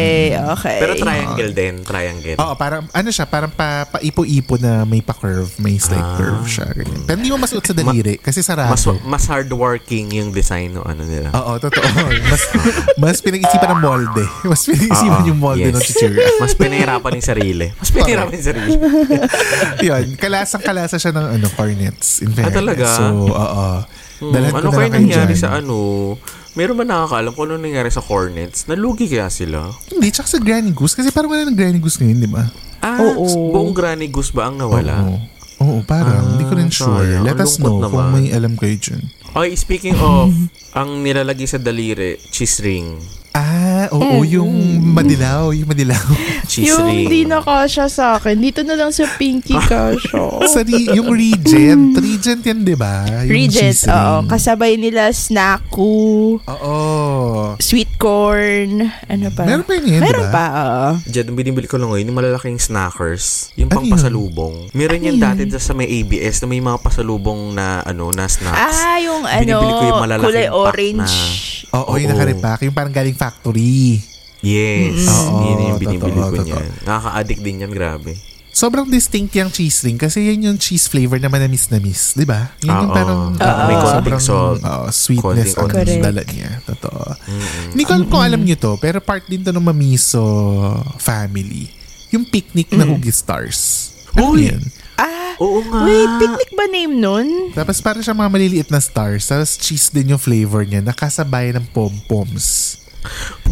Okay. 0.53 0.77
Pero 0.77 0.93
triangle 1.01 1.49
din. 1.49 1.73
Triangle. 1.81 2.37
Oo, 2.37 2.53
parang 2.53 2.85
ano 2.93 3.09
siya, 3.09 3.25
parang 3.25 3.49
pa, 3.49 3.89
paipo-ipo 3.89 4.61
na 4.61 4.85
may 4.85 5.01
pa-curve, 5.01 5.49
may 5.57 5.81
slight 5.81 6.21
curve 6.21 6.45
siya. 6.45 6.69
Ganyan. 6.77 7.09
Pero 7.09 7.17
hindi 7.17 7.33
mo 7.33 7.41
masuot 7.41 7.65
sa 7.65 7.73
daliri 7.73 8.21
kasi 8.21 8.45
sarado. 8.45 8.69
mas, 8.69 8.85
mas 9.01 9.25
hardworking 9.25 10.13
yung 10.13 10.29
design 10.29 10.77
no 10.77 10.85
ano 10.85 11.01
nila. 11.09 11.33
Oo, 11.33 11.57
totoo. 11.57 11.81
Mas, 12.29 12.41
mas 13.01 13.17
pinag-isipan 13.17 13.73
ng 13.73 13.81
molde. 13.81 14.25
Mas 14.53 14.61
pinag-isipan 14.69 15.21
Oo, 15.25 15.29
yung 15.33 15.39
molde 15.41 15.65
yes. 15.65 15.73
ng 15.73 15.83
chichira. 15.89 16.21
Mas 16.37 16.53
pinahirapan 16.53 17.11
yung 17.17 17.25
sarili. 17.25 17.67
Mas 17.73 17.89
pinahirapan 17.89 18.33
yung 18.37 18.45
sarili. 18.45 18.71
Yun, 19.89 20.05
kalasang-kalasa 20.21 21.01
siya 21.01 21.17
ng 21.17 21.41
ano, 21.41 21.47
cornets. 21.57 22.21
In 22.21 22.29
fairness. 22.29 22.53
Ah, 22.53 22.57
talaga? 22.61 22.85
So, 22.93 23.03
oo. 23.25 23.67
Hmm, 24.21 24.53
ano 24.53 24.69
kayo 24.69 24.89
nangyari 24.93 25.33
dyan. 25.33 25.41
sa 25.41 25.49
ano? 25.57 25.75
Meron 26.53 26.77
ba 26.77 26.85
nakakaalam 26.85 27.33
kung 27.33 27.45
ano 27.47 27.57
nangyari 27.57 27.89
sa 27.89 27.97
Hornets? 27.99 28.65
Nalugi 28.65 29.07
kaya 29.07 29.25
sila? 29.27 29.73
Hindi, 29.87 30.09
tsaka 30.09 30.27
sa 30.27 30.37
Granny 30.37 30.69
Goose. 30.69 30.93
Kasi 30.93 31.09
parang 31.09 31.29
wala 31.29 31.45
ng 31.45 31.57
Granny 31.57 31.81
Goose 31.81 31.97
ngayon, 31.97 32.19
di 32.19 32.29
ba? 32.29 32.45
Ah, 32.77 33.01
Oo. 33.01 33.25
buong 33.49 33.71
Granny 33.71 34.05
Goose 34.05 34.29
ba 34.29 34.45
ang 34.45 34.57
nawala? 34.57 35.01
Oo. 35.01 35.17
Oo, 35.59 35.79
parang. 35.81 36.35
Hindi 36.35 36.43
ko 36.43 36.53
rin 36.53 36.67
Ah, 36.67 36.75
sure. 36.75 36.93
sayang. 36.99 37.23
Let 37.23 37.39
us 37.39 37.57
know 37.57 37.79
kung 37.79 37.89
naman. 37.89 38.09
may 38.11 38.27
alam 38.29 38.53
kayo 38.53 38.75
dyan. 38.75 39.01
Okay, 39.33 39.55
speaking 39.55 39.95
of, 39.97 40.29
ang 40.73 41.01
nilalagay 41.01 41.47
sa 41.47 41.57
daliri, 41.57 42.19
cheese 42.27 42.59
ring. 42.59 42.99
Ah, 43.31 43.62
oo, 43.89 44.21
yung 44.23 44.51
madilaw. 44.85 45.49
Yung 45.49 45.65
madilaw. 45.65 45.99
Cheese 46.49 46.69
yung 46.69 46.85
ring. 46.85 47.07
di 47.07 47.21
na 47.23 47.39
kasha 47.39 47.87
sa 47.87 48.15
akin, 48.15 48.35
dito 48.35 48.61
na 48.61 48.73
lang 48.73 48.89
sa 48.89 49.07
Pinky 49.11 49.55
kasha. 49.71 50.23
sa 50.45 50.59
re- 50.61 50.91
yung 50.91 51.09
Regent. 51.09 51.95
Regent 52.03 52.41
yan, 52.41 52.61
di 52.61 52.73
ba? 52.73 53.03
Yung 53.23 53.31
Regent, 53.31 53.79
oo. 53.85 54.15
Kasabay 54.25 54.75
nila 54.75 55.09
Snacku, 55.09 56.37
Oo. 56.39 56.75
sweet 57.57 57.95
corn, 57.95 58.81
ano 59.05 59.27
pa? 59.31 59.43
Meron 59.43 59.63
pa 59.63 59.73
yun, 59.73 59.83
di 59.85 59.91
Meron 59.97 60.27
ba? 60.27 60.31
pa, 60.31 60.45
oo. 60.53 60.87
Diyan, 61.05 61.27
binibili 61.31 61.65
ko 61.65 61.77
lang 61.77 61.89
ngayon, 61.89 62.05
yung 62.05 62.17
malalaking 62.17 62.57
snackers. 62.57 63.49
Yung 63.55 63.67
Ano 63.67 63.79
pang 63.79 63.87
pasalubong. 63.89 64.67
Meron 64.71 64.99
yan 65.01 65.17
dati 65.17 65.41
sa 65.53 65.71
may 65.71 65.87
ABS 65.87 66.39
na 66.39 66.47
may 66.47 66.59
mga 66.59 66.77
pasalubong 66.79 67.53
na, 67.53 67.81
ano, 67.81 68.09
na 68.09 68.25
snacks. 68.25 68.77
Ah, 68.79 68.99
yung 68.99 69.23
ano, 69.23 69.39
Binibili 69.39 69.71
ko 69.71 69.83
yung 69.85 70.03
malalaking 70.03 70.27
kulay 70.27 70.47
orange. 70.49 71.15
Oo, 71.71 71.91
yung 71.95 72.05
Oo. 72.05 72.13
nakarepack. 72.13 72.59
Yung 72.63 72.75
parang 72.75 72.91
galing 72.91 73.15
factory. 73.15 73.62
Yes. 74.39 75.07
Oo, 75.07 75.39
yun 75.41 75.59
yung 75.65 75.79
binibili 75.79 76.11
totoo, 76.11 76.27
ko 76.27 76.35
totoo. 76.35 76.47
niyan. 76.49 76.67
Nakaka-addict 76.83 77.41
din 77.41 77.63
yan, 77.63 77.71
grabe. 77.71 78.11
Sobrang 78.53 78.85
distinct 78.85 79.33
yung 79.33 79.49
cheese 79.49 79.81
ring 79.81 79.97
kasi 79.97 80.29
yan 80.29 80.45
yung 80.45 80.57
cheese 80.57 80.85
flavor 80.85 81.17
na 81.17 81.25
manamis 81.25 81.65
na 81.67 81.81
miss, 81.81 82.13
di 82.13 82.21
ba? 82.21 82.53
Yan 82.61 82.85
yung 82.85 82.85
Oo. 82.85 82.93
parang 82.93 83.21
Oo. 83.31 83.65
may 83.65 83.73
Konting 83.73 83.93
sobrang 83.95 84.21
salt. 84.21 84.59
oo, 84.61 84.85
sweetness 84.91 85.57
ang 85.57 85.73
Konting- 85.73 86.03
dala 86.03 86.21
niya. 86.23 86.61
Totoo. 86.61 87.01
Hindi 87.71 87.81
ko 87.81 87.91
alam 87.91 88.05
kung 88.05 88.21
alam 88.21 88.41
niyo 88.41 88.55
to, 88.55 88.71
pero 88.77 89.01
part 89.01 89.25
din 89.25 89.41
to 89.41 89.49
ng 89.49 89.63
Mamiso 89.63 90.21
family. 90.97 91.65
Yung 92.11 92.29
picnic 92.29 92.69
na 92.69 92.85
Huggy 92.85 93.09
Stars. 93.09 93.89
Ano 94.13 94.37
Uy! 94.37 94.53
yan? 94.53 94.61
Ah, 94.93 95.33
Oo 95.41 95.65
nga. 95.65 95.81
wait, 95.81 96.11
picnic 96.21 96.49
ba 96.53 96.69
name 96.69 96.93
nun? 96.93 97.49
Tapos 97.49 97.81
parang 97.81 98.05
siya 98.05 98.13
mga 98.13 98.29
maliliit 98.29 98.69
na 98.69 98.77
stars. 98.77 99.25
Tapos 99.25 99.57
cheese 99.57 99.89
din 99.89 100.13
yung 100.13 100.21
flavor 100.21 100.61
niya. 100.61 100.85
Nakasabay 100.85 101.49
ng 101.51 101.65
pom-poms. 101.73 102.77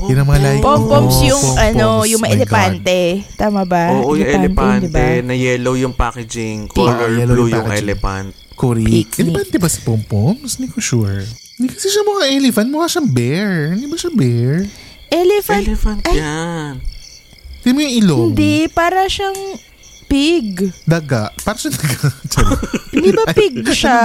Yun 0.02 0.18
ang 0.18 0.28
mga 0.28 0.42
like. 0.42 0.64
Pom-poms 0.66 1.18
Oo, 1.22 1.30
yung 1.30 1.44
pom-poms. 1.44 1.68
ano, 1.70 1.88
yung 2.10 2.24
God. 2.24 2.34
elepante. 2.34 3.02
Tama 3.38 3.62
ba? 3.70 3.84
Oo, 4.02 4.18
yung 4.18 4.32
elepante, 4.32 4.88
di 4.88 4.94
ba? 4.94 5.22
na 5.22 5.36
yellow 5.38 5.76
yung 5.78 5.94
packaging, 5.94 6.72
color 6.72 7.14
yellow 7.14 7.36
blue 7.38 7.50
yung 7.54 7.70
yung, 7.70 7.78
elephant. 7.78 8.34
Correct. 8.58 9.18
Elepante 9.18 9.56
ba 9.58 9.70
si 9.70 9.80
Pom-Poms? 9.82 10.58
Hindi 10.58 10.70
ko 10.70 10.80
sure. 10.82 11.26
Hindi 11.58 11.78
kasi 11.78 11.94
siya 11.94 12.02
mukha 12.06 12.26
elephant. 12.30 12.68
Mukha 12.74 12.88
siyang 12.90 13.10
bear. 13.14 13.54
Hindi 13.78 13.86
ba 13.86 13.98
siya 13.98 14.12
bear? 14.14 14.66
Elephant. 15.12 15.64
Elephant 15.66 16.02
Ay. 16.08 16.18
yan. 16.18 16.74
Tingnan 17.62 17.76
mo 17.78 17.82
yung 17.86 17.96
ilong. 18.02 18.28
Hindi, 18.34 18.56
para 18.74 19.06
siyang 19.06 19.38
pig. 20.10 20.74
Daga. 20.90 21.30
Parang 21.46 21.62
siya 21.62 21.72
daga. 21.78 22.10
Hindi 22.94 23.10
ba 23.14 23.24
pig 23.30 23.56
siya? 23.70 24.00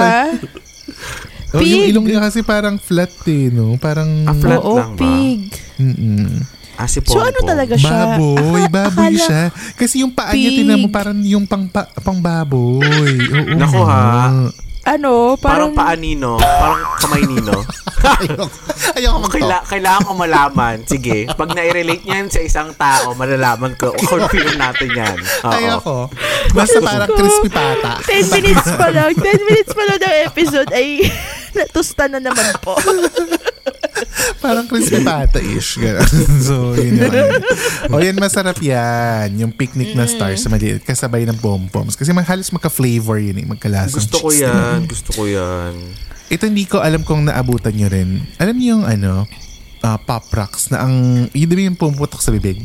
Oh, 1.57 1.63
yung 1.63 1.83
Pig. 1.83 1.91
ilong 1.91 2.07
niya 2.07 2.21
kasi 2.23 2.41
parang 2.41 2.77
flat 2.77 3.13
eh, 3.27 3.49
no? 3.49 3.75
Parang... 3.77 4.09
Ah, 4.23 4.35
flat 4.35 4.59
Oo, 4.59 4.77
lang 4.77 4.93
ba? 4.93 5.01
pig. 5.01 5.43
Mm-mm. 5.77 6.29
Ah, 6.77 6.85
si 6.85 7.01
So 7.01 7.17
ano 7.17 7.33
Pompom. 7.33 7.49
talaga 7.49 7.75
siya? 7.75 7.89
Baboy. 8.15 8.63
Baboy 8.77 9.09
akala- 9.09 9.25
siya. 9.25 9.43
Kasi 9.73 10.05
yung 10.05 10.13
paa 10.13 10.31
niya, 10.31 10.51
tinan 10.55 10.79
mo, 10.79 10.89
parang 10.89 11.17
yung 11.19 11.49
pang, 11.49 11.65
pa, 11.67 11.89
pang 11.97 12.21
baboy. 12.21 12.85
Oo. 12.85 13.57
Naku, 13.57 13.81
ha? 13.81 14.29
Ano, 14.87 15.35
Parang 15.35 15.75
parang... 15.75 15.99
paa 15.99 15.99
nino. 15.99 16.39
Parang 16.39 16.83
kamay 17.03 17.23
nino. 17.27 17.59
Ayoko. 18.97 19.19
Mag 19.19 19.33
Kaila, 19.35 19.59
kailangan 19.67 20.03
ko 20.07 20.13
malaman. 20.15 20.77
Sige, 20.87 21.27
pag 21.27 21.51
na-relate 21.51 22.07
niyan 22.07 22.31
sa 22.31 22.41
isang 22.41 22.71
tao, 22.79 23.13
malalaman 23.19 23.75
ko. 23.75 23.91
Confirm 23.99 24.55
natin 24.55 24.91
yan. 24.95 25.19
Oo. 25.43 25.51
Ayoko. 25.51 25.97
Basta 26.55 26.79
parang 26.79 27.11
crispy 27.11 27.51
pata. 27.51 27.99
10 28.07 28.31
minutes 28.31 28.69
pa 28.79 28.89
lang, 28.95 29.11
10 29.11 29.49
minutes 29.51 29.73
pa 29.75 29.83
lang 29.91 29.99
ng 29.99 30.17
episode 30.31 30.71
ay 30.71 31.03
natusta 31.59 32.07
na 32.07 32.23
naman 32.23 32.47
po. 32.63 32.79
Parang 34.41 34.67
crispy 34.69 35.01
pata-ish. 35.03 35.81
Ganun. 35.81 36.09
so, 36.49 36.77
yun 36.77 37.01
yun. 37.01 37.13
O 37.91 38.01
yan, 38.01 38.17
masarap 38.17 38.59
yan. 38.61 39.33
Yung 39.41 39.53
picnic 39.53 39.97
na 39.97 40.05
stars 40.05 40.45
sa 40.45 40.49
maliit. 40.53 40.85
Kasabay 40.85 41.25
ng 41.27 41.39
pom-poms. 41.41 41.97
Kasi 41.97 42.13
halos 42.13 42.49
magka-flavor 42.53 43.19
yun 43.21 43.37
eh. 43.41 43.47
Magkalasang 43.47 43.97
Gusto 43.97 44.17
ko 44.21 44.29
yan. 44.33 44.85
Gusto 44.85 45.11
ko 45.17 45.23
yan. 45.25 45.75
Ito 46.27 46.51
hindi 46.51 46.67
ko 46.67 46.83
alam 46.83 47.07
kung 47.07 47.27
naabutan 47.31 47.75
nyo 47.79 47.87
rin. 47.87 48.25
Alam 48.43 48.55
niyo 48.59 48.69
yung 48.79 48.85
ano, 48.85 49.31
ah, 49.87 49.99
pop 50.01 50.27
rocks 50.35 50.75
na 50.75 50.83
ang, 50.83 51.27
yun 51.31 51.49
din 51.49 51.71
yung 51.71 51.79
pumuputok 51.79 52.19
sa 52.19 52.35
bibig. 52.35 52.59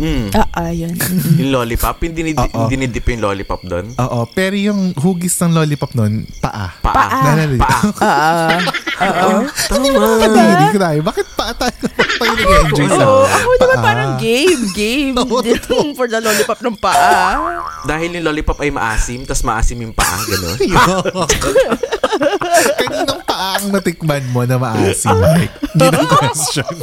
Mm. 0.00 0.32
Ah, 0.32 0.48
ah, 0.56 0.72
yan. 0.72 0.96
Yung 1.40 1.52
lollipop. 1.52 2.00
Yung 2.00 2.16
dinid- 2.16 2.40
dinidip 2.72 3.04
yung 3.12 3.20
lollipop 3.20 3.60
doon. 3.60 3.92
Oo, 4.00 4.24
pero 4.24 4.56
yung 4.56 4.96
hugis 4.96 5.36
ng 5.44 5.52
lollipop 5.52 5.92
nun, 5.92 6.24
paa. 6.40 6.72
Paa. 6.80 6.96
Paa. 6.96 7.36
Niyo? 7.36 7.60
Paa. 7.60 8.56
Ah, 9.00 9.08
oo. 9.08 9.48
Tama. 9.48 9.80
Hindi 9.80 10.66
ko 10.72 10.78
tayo. 10.78 11.00
Bakit 11.00 11.26
paa 11.32 11.52
tayo? 11.56 11.72
Tayo 11.96 12.32
nag-enjoy 12.36 12.86
sa 12.92 13.04
Oo, 13.08 13.24
ako 13.24 13.50
naman 13.56 13.78
parang 13.80 14.10
game, 14.20 14.62
game. 14.76 15.14
For 15.98 16.06
the 16.08 16.20
lollipop 16.20 16.60
ng 16.60 16.76
paa. 16.76 17.40
Dahil 17.88 18.20
yung 18.20 18.24
lollipop 18.28 18.60
ay 18.60 18.70
maasim, 18.70 19.24
tas 19.24 19.40
maasim 19.42 19.80
yung 19.80 19.94
paa. 19.96 20.18
Gano'n. 20.28 20.56
Kaninong 22.78 23.22
paa 23.24 23.58
ang 23.58 23.66
natikman 23.72 24.22
mo 24.30 24.44
na 24.44 24.60
maasim, 24.60 25.16
Mike? 25.16 25.54
Yun 25.78 25.92
ang 25.96 26.08
question. 26.08 26.72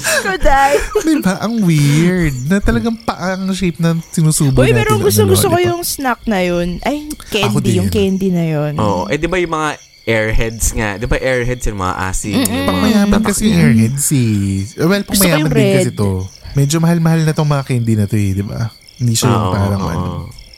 Ko, 0.00 0.36
dai. 0.36 0.76
diba? 1.02 1.40
Ang 1.40 1.64
weird. 1.64 2.36
Na 2.46 2.60
talagang 2.60 3.00
paa 3.00 3.32
ang 3.32 3.48
shape 3.56 3.80
na 3.80 3.96
sinusubo 4.12 4.60
Uy, 4.60 4.70
natin. 4.70 4.76
pero 4.76 4.88
ng 4.96 5.02
gusto 5.02 5.24
gusto 5.24 5.48
ko 5.48 5.56
yung 5.56 5.80
snack 5.80 6.20
na 6.28 6.44
yun. 6.44 6.76
Ay, 6.84 7.08
candy, 7.32 7.80
yung 7.80 7.88
candy 7.88 8.28
na 8.28 8.44
yun. 8.44 8.72
Oo. 8.76 9.08
Eh, 9.08 9.16
di 9.16 9.24
ba 9.24 9.40
yung 9.40 9.56
mga 9.56 9.89
airheads 10.10 10.66
nga? 10.74 10.98
Di 10.98 11.06
ba 11.06 11.16
airheads 11.16 11.64
yung 11.64 11.78
mga? 11.78 11.94
Yung 12.26 12.42
mga 12.42 12.66
Pangmayaman 12.66 13.20
kasi 13.22 13.40
yung 13.46 13.50
niya? 13.50 13.62
airheads 13.62 14.06
eh. 14.10 14.34
Well, 14.82 15.04
pangmayaman 15.06 15.38
yung 15.40 15.54
din 15.54 15.76
kasi 15.78 15.92
to. 15.94 16.10
Medyo 16.50 16.76
mahal-mahal 16.82 17.20
na 17.22 17.32
tong 17.32 17.46
mga 17.46 17.64
candy 17.64 17.94
na 17.94 18.06
to 18.10 18.18
eh, 18.18 18.34
di 18.34 18.42
ba? 18.42 18.74
Hindi 18.98 19.14
siya 19.14 19.30
yung 19.30 19.46
Oo, 19.46 19.54
parang 19.54 19.80
oo. 19.80 19.90
ano. 19.90 20.08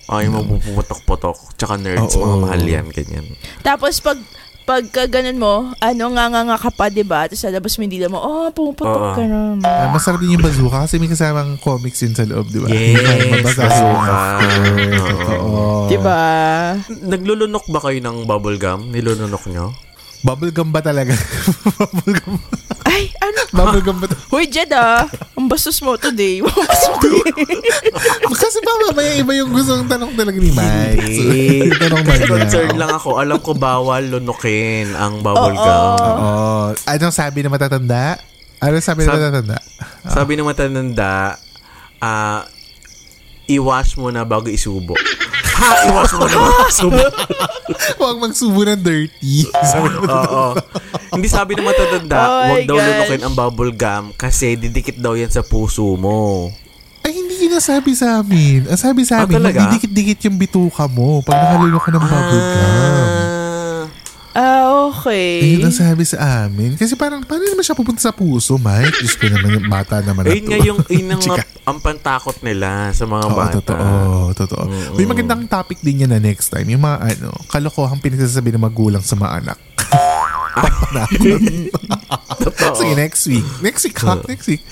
Oo, 0.08 0.20
yung 0.20 0.34
mapuputok-putok. 0.34 1.36
Tsaka 1.54 1.74
nerds, 1.76 2.16
Oo. 2.16 2.24
mga 2.24 2.36
mahal 2.40 2.62
yan. 2.64 2.86
Ganyan. 2.88 3.26
Tapos 3.60 4.00
pag 4.00 4.18
pagka 4.62 5.10
ganun 5.10 5.38
mo, 5.38 5.54
ano 5.78 6.04
nga 6.14 6.24
nga 6.30 6.42
nga 6.46 6.56
ka 6.58 6.70
pa, 6.70 6.86
diba? 6.88 7.26
Tapos 7.26 7.42
sa 7.42 7.50
labas 7.50 7.74
mo, 7.76 7.82
hindi 7.86 7.98
mo, 8.06 8.18
oh, 8.18 8.48
pumuputok 8.54 9.02
Oo. 9.12 9.14
ka 9.14 9.22
na. 9.26 9.58
Ah, 9.66 9.90
masarap 9.90 10.22
din 10.22 10.38
yung 10.38 10.44
bazooka 10.44 10.86
kasi 10.86 10.96
may 11.02 11.10
kasamang 11.10 11.58
comics 11.58 12.02
yun 12.02 12.14
sa 12.14 12.26
loob, 12.26 12.48
di 12.50 12.58
ba? 12.62 12.68
Yes, 12.70 12.98
Mabasa 13.30 13.62
bazooka. 13.66 14.16
Totoo. 14.98 15.50
Diba? 15.90 16.20
Naglulunok 16.88 17.64
ba 17.68 17.78
kayo 17.82 17.98
ng 18.00 18.24
bubblegum? 18.24 18.90
Nilulunok 18.90 19.44
nyo? 19.50 19.74
Bubblegum 20.22 20.70
ba 20.70 20.78
talaga? 20.78 21.18
bubblegum, 21.90 22.38
Ay, 22.86 23.10
ano? 23.18 23.40
bubblegum 23.50 23.98
ba 23.98 24.06
talaga? 24.06 24.22
Hoy, 24.30 24.46
Jed 24.46 24.70
ah. 24.70 25.02
Ang 25.34 25.50
bastos 25.50 25.82
mo 25.82 25.98
today. 25.98 26.38
Bastos 26.38 26.86
mo 26.88 26.96
today. 27.02 27.26
Kasi 28.42 28.58
ba 28.62 28.72
mamaya 28.86 29.18
iba 29.18 29.34
yung 29.34 29.50
gustong 29.50 29.90
tanong 29.90 30.14
talaga 30.14 30.38
ni 30.38 30.54
Mike. 30.54 31.02
So, 31.10 31.22
yung 31.26 31.74
tanong 31.74 32.02
ba 32.06 32.14
concerned 32.22 32.78
lang 32.78 32.94
ako. 32.94 33.18
Alam 33.18 33.42
ko 33.42 33.50
bawal 33.52 34.02
lunukin 34.08 34.94
ang 34.94 35.18
bubblegum. 35.26 35.58
Oo. 35.58 36.70
Anong 36.86 37.14
sabi 37.14 37.42
na 37.42 37.50
matatanda? 37.50 38.14
Ano 38.62 38.78
sabi 38.78 39.02
ng 39.02 39.10
Sab- 39.10 39.18
matatanda? 39.18 39.58
Sabi 40.06 40.32
ng 40.38 40.46
matatanda, 40.46 41.34
ah, 41.98 42.46
iwash 43.50 43.98
mo 43.98 44.14
na 44.14 44.22
bago 44.22 44.46
isubo. 44.46 44.94
Iwash 45.84 46.12
mo 46.12 46.24
na 46.24 46.36
bago 46.36 46.62
isubo. 46.66 47.02
Huwag 47.96 48.16
magsubo 48.18 48.60
ng 48.64 48.78
dirty. 48.78 49.46
Sabi 49.48 49.86
ng 49.88 50.04
Oo. 50.04 50.44
Hindi 51.12 51.28
sabi 51.28 51.52
ng 51.52 51.64
matatanda, 51.64 52.20
Oh 52.20 52.42
huwag 52.48 52.64
daw 52.64 52.76
gosh. 52.76 52.88
lunukin 52.88 53.22
ang 53.22 53.34
bubble 53.34 53.72
gum 53.72 54.04
kasi 54.12 54.54
didikit 54.54 54.96
daw 54.96 55.12
yan 55.12 55.28
sa 55.28 55.40
puso 55.40 55.94
mo. 55.94 56.48
Ay, 57.02 57.12
hindi 57.12 57.34
yun 57.40 57.52
nasabi 57.52 57.92
sa 57.92 58.18
amin. 58.18 58.62
Ang 58.64 58.78
sabi 58.78 59.02
sa 59.02 59.18
Ah, 59.18 59.24
amin, 59.24 59.34
talaga? 59.36 59.58
magdidikit-dikit 59.60 60.22
yung 60.22 60.36
bituka 60.36 60.86
mo 60.86 61.18
pag 61.20 61.34
nakalunok 61.36 61.82
ka 61.82 61.90
ng 61.90 61.98
bubble 62.00 62.40
gum. 62.40 62.62
Ah. 62.62 63.11
Ah, 65.02 65.10
okay. 65.10 65.42
Ayun 65.42 65.66
ang 65.66 65.74
sabi 65.74 66.02
sa 66.06 66.46
amin. 66.46 66.78
Kasi 66.78 66.94
parang, 66.94 67.26
paano 67.26 67.42
naman 67.42 67.66
siya 67.66 67.74
pupunta 67.74 67.98
sa 67.98 68.14
puso, 68.14 68.54
Mike? 68.54 69.02
Diyos 69.02 69.18
ko 69.18 69.26
naman, 69.26 69.58
yung 69.58 69.66
bata 69.66 69.98
naman 69.98 70.22
na 70.22 70.30
Ayun 70.30 70.46
nga 70.46 70.58
yung, 70.62 70.78
yun 70.86 71.08
ang, 71.10 71.22
ang 71.74 71.78
pantakot 71.82 72.38
nila 72.46 72.94
sa 72.94 73.02
mga 73.10 73.24
Oo, 73.26 73.34
bata. 73.34 73.54
totoo. 73.58 73.86
Totoo. 74.38 74.62
May 74.94 75.06
magandang 75.10 75.50
topic 75.50 75.82
din 75.82 76.06
yan 76.06 76.14
na 76.14 76.22
next 76.22 76.54
time. 76.54 76.70
Yung 76.70 76.86
mga 76.86 77.18
ano, 77.18 77.34
kalokohang 77.50 77.98
pinagsasabi 77.98 78.54
ng 78.54 78.62
magulang 78.62 79.02
sa 79.02 79.18
mga 79.18 79.42
anak. 79.42 79.58
Totoo. 82.42 82.74
Sige, 82.76 82.92
next 82.92 83.24
week. 83.24 83.46
Next 83.64 83.82
week, 83.88 83.96
ha? 84.04 84.20
Next 84.28 84.46
week. 84.48 84.62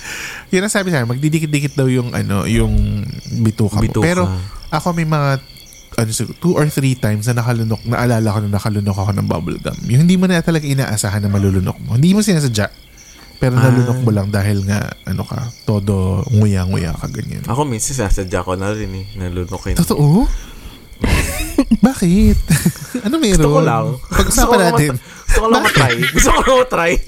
Yun 0.52 0.66
ang 0.66 0.72
sabi 0.72 0.92
sa 0.92 1.00
akin, 1.00 1.08
magdidikit-dikit 1.08 1.72
daw 1.72 1.88
yung, 1.88 2.12
ano, 2.12 2.44
yung 2.44 3.04
bituka 3.40 3.80
mo. 3.80 3.84
Bituka. 3.84 4.04
Pero, 4.04 4.28
ako 4.68 4.92
may 4.92 5.08
mga, 5.08 5.40
ano 6.00 6.10
siguro, 6.10 6.36
two 6.36 6.54
or 6.54 6.66
three 6.66 6.94
times 6.94 7.28
na 7.28 7.36
nakalunok, 7.36 7.84
naalala 7.84 8.28
ko 8.28 8.38
na 8.40 8.48
nakalunok 8.50 8.96
ako 8.96 9.10
ng 9.12 9.26
bubble 9.26 9.58
gum. 9.58 9.76
Yung 9.86 10.04
hindi 10.04 10.16
mo 10.16 10.24
na 10.24 10.40
talaga 10.40 10.64
inaasahan 10.64 11.20
na 11.20 11.28
malulunok 11.28 11.76
mo. 11.78 11.94
Hindi 11.94 12.12
mo 12.12 12.20
sinasadya. 12.20 12.66
Pero 13.36 13.56
Ah. 13.56 13.68
nalunok 13.68 14.00
mo 14.00 14.10
lang 14.10 14.28
dahil 14.28 14.64
nga, 14.64 14.84
ano 15.04 15.24
ka, 15.24 15.38
todo 15.64 16.20
nguya-nguya 16.28 16.92
ka 16.92 17.08
ganyan. 17.08 17.40
Ako 17.44 17.64
minsan 17.64 17.96
sasadya 17.98 18.40
ko 18.40 18.52
na 18.52 18.72
rin 18.72 18.92
eh. 18.94 19.06
Nalunukin. 19.16 19.76
Totoo? 19.76 20.28
Bakit? 21.86 22.36
ano 23.04 23.14
meron? 23.16 23.40
Gusto 23.40 23.52
ko 23.52 23.60
lang. 23.60 23.86
Pag-usapan 24.10 24.58
natin. 24.66 24.92
Gusto 25.00 25.38
ko 25.38 25.48
lang 25.48 25.62
matry. 25.62 25.94
Gusto 26.10 26.28
ko 26.28 26.40
lang 26.40 26.58
matry. 26.60 26.92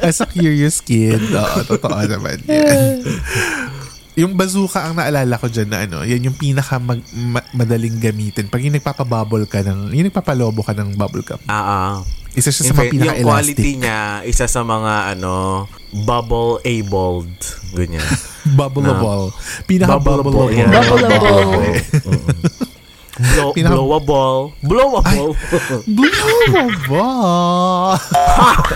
As 0.00 0.20
a 0.20 0.26
curious 0.26 0.80
kid, 0.80 1.20
oo, 1.32 1.58
totoo 1.66 2.00
naman 2.02 2.38
yan. 2.44 3.00
Yung 4.14 4.38
bazooka 4.38 4.78
ang 4.78 4.94
naalala 4.94 5.34
ko 5.36 5.50
dyan 5.50 5.68
na 5.70 5.82
ano, 5.82 6.06
yan 6.06 6.22
yung 6.22 6.38
pinaka 6.38 6.78
mag, 6.78 7.02
ma- 7.10 7.50
madaling 7.50 7.98
gamitin. 7.98 8.46
Pag 8.46 8.62
yung 8.62 8.78
nagpapabubble 8.78 9.50
ka 9.50 9.66
ng, 9.66 9.90
yung 9.90 10.06
nagpapalobo 10.06 10.62
ka 10.62 10.70
ng 10.70 10.94
bubble 10.94 11.26
gum. 11.26 11.42
Ah, 11.50 11.58
ah. 11.58 11.92
Isa 12.34 12.50
siya 12.50 12.66
In 12.66 12.68
sa 12.70 12.74
mga 12.74 12.78
fact, 12.78 12.94
yung 12.94 13.18
quality 13.26 13.70
niya, 13.78 14.22
isa 14.22 14.46
sa 14.46 14.62
mga 14.62 15.18
ano, 15.18 15.66
bubble-abled. 16.06 17.34
Ganyan. 17.74 18.06
Bubbleable. 18.58 19.34
Pinaka-bubbleable. 19.66 20.50
yeah. 20.50 20.70
Bubbleable. 20.70 21.74
Blow, 23.14 23.50
Pinaka- 23.56 23.74
blowable. 23.78 24.54
Blowable. 24.68 25.30
Bubbleable. 25.90 27.02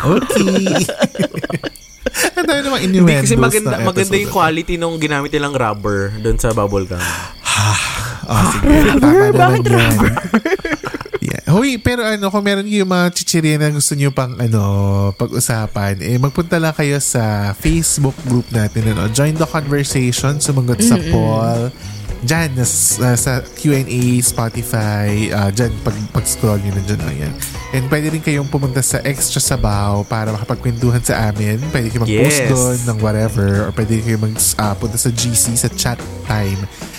okay. 0.02 1.77
Ang 2.38 2.46
dami 2.46 2.60
namang 2.64 2.82
Hindi 2.82 2.98
innuendos 3.02 3.30
kasi 3.30 3.36
maganda, 3.38 3.76
maganda 3.82 4.14
yung 4.18 4.32
quality 4.32 4.74
nung 4.78 4.96
ginamit 4.98 5.30
nilang 5.34 5.54
rubber 5.54 6.14
doon 6.22 6.38
sa 6.38 6.54
bubble 6.54 6.86
gum. 6.86 7.02
Ah, 8.28 8.52
sige. 8.54 8.66
Tama 9.02 9.26
naman 9.32 9.60
yan. 9.64 9.94
Yeah. 11.18 11.44
Hoy, 11.50 11.80
pero 11.82 12.06
ano, 12.06 12.30
kung 12.30 12.44
meron 12.46 12.68
yung 12.68 12.88
mga 12.88 13.10
chichirya 13.10 13.58
na 13.58 13.74
gusto 13.74 13.96
nyo 13.98 14.14
pang 14.14 14.38
ano, 14.38 14.62
pag-usapan, 15.18 15.98
eh, 16.00 16.16
magpunta 16.20 16.60
lang 16.62 16.72
kayo 16.76 17.00
sa 17.02 17.52
Facebook 17.56 18.14
group 18.28 18.46
natin. 18.54 18.94
Ano, 18.94 19.10
join 19.10 19.34
the 19.34 19.48
conversation, 19.48 20.38
sumagot 20.38 20.78
sa 20.78 20.96
poll. 21.10 21.72
Diyan, 22.22 22.58
nas, 22.58 22.98
uh, 22.98 23.14
sa 23.14 23.42
Q&A, 23.42 24.18
Spotify, 24.22 25.30
uh, 25.30 25.50
dyan, 25.54 25.70
pag, 25.86 25.96
pag-scroll 26.14 26.58
nyo 26.62 26.72
na 26.74 26.82
dyan, 26.82 27.02
ayan. 27.06 27.34
And 27.68 27.84
pwede 27.92 28.08
rin 28.08 28.24
kayong 28.24 28.48
pumunta 28.48 28.80
sa 28.80 28.96
Extra 29.04 29.38
Sabaw 29.38 30.00
para 30.08 30.32
makapagkwentuhan 30.32 31.04
sa 31.04 31.28
amin. 31.28 31.60
Pwede 31.68 31.92
kayo 31.92 32.00
mag-post 32.00 32.40
Yes. 32.40 32.48
doon 32.48 32.78
ng 32.88 32.98
whatever 33.04 33.68
or 33.68 33.70
pwede 33.76 34.00
kayo 34.00 34.16
mag, 34.16 34.32
uh, 34.32 34.72
punta 34.72 34.96
sa 34.96 35.12
GC, 35.12 35.52
sa 35.52 35.68
chat 35.68 36.00
time 36.24 36.56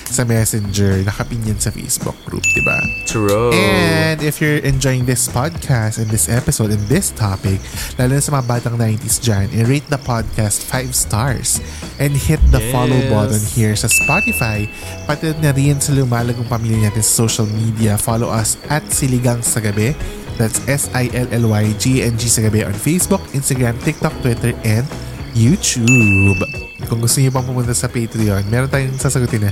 sa 0.10 0.25
Messenger, 0.25 1.05
nakapin 1.05 1.38
yan 1.45 1.62
sa 1.62 1.69
Facebook 1.69 2.17
group, 2.25 2.41
di 2.41 2.62
ba? 2.65 2.77
True. 3.05 3.53
And 3.53 4.25
if 4.25 4.41
you're 4.41 4.58
enjoying 4.65 5.05
this 5.05 5.29
podcast 5.29 6.01
and 6.01 6.10
this 6.10 6.25
episode 6.25 6.73
and 6.73 6.82
this 6.89 7.13
topic, 7.13 7.62
lalo 7.93 8.17
na 8.17 8.21
sa 8.21 8.34
mga 8.34 8.45
batang 8.49 8.75
90s 8.75 9.21
dyan, 9.21 9.45
i-rate 9.53 9.86
the 9.93 10.01
podcast 10.01 10.65
5 10.65 10.97
stars 10.97 11.62
and 12.01 12.17
hit 12.17 12.41
the 12.49 12.58
follow 12.73 12.97
Yes. 12.97 13.10
button 13.10 13.43
here 13.53 13.77
sa 13.77 13.86
Spotify. 13.86 14.65
Pati 15.05 15.29
na 15.38 15.53
rin 15.53 15.77
sa 15.77 15.93
lumalagong 15.93 16.49
pamilya 16.49 16.89
natin 16.89 17.05
sa 17.05 17.25
social 17.25 17.45
media. 17.45 17.93
Follow 17.93 18.34
us 18.34 18.58
at 18.65 18.82
Siligang 18.89 19.45
sa 19.45 19.62
Gabi. 19.62 19.93
That's 20.39 20.63
S-I-L-L-Y-G-N-G 20.71 22.21
sa 22.32 22.39
Gabi 22.47 22.63
on 22.63 22.71
Facebook, 22.71 23.19
Instagram, 23.36 23.75
TikTok, 23.84 24.15
Twitter, 24.23 24.56
and 24.63 24.88
YouTube. 25.36 26.39
Kung 26.88 27.04
gusto 27.04 27.19
niyo 27.19 27.36
pang 27.36 27.43
pumunta 27.43 27.75
sa 27.75 27.91
Patreon, 27.91 28.47
meron 28.47 28.71
tayong 28.71 28.95
sasagutin 28.95 29.52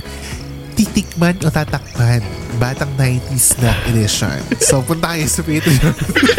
titikman 0.72 1.36
o 1.44 1.52
tatakpan. 1.52 2.24
Batang 2.56 2.88
90s 2.96 3.60
na 3.60 3.76
edition. 3.92 4.40
So, 4.64 4.80
punta 4.80 5.12
kayo 5.12 5.28
sa 5.28 5.44
Patreon. 5.44 5.94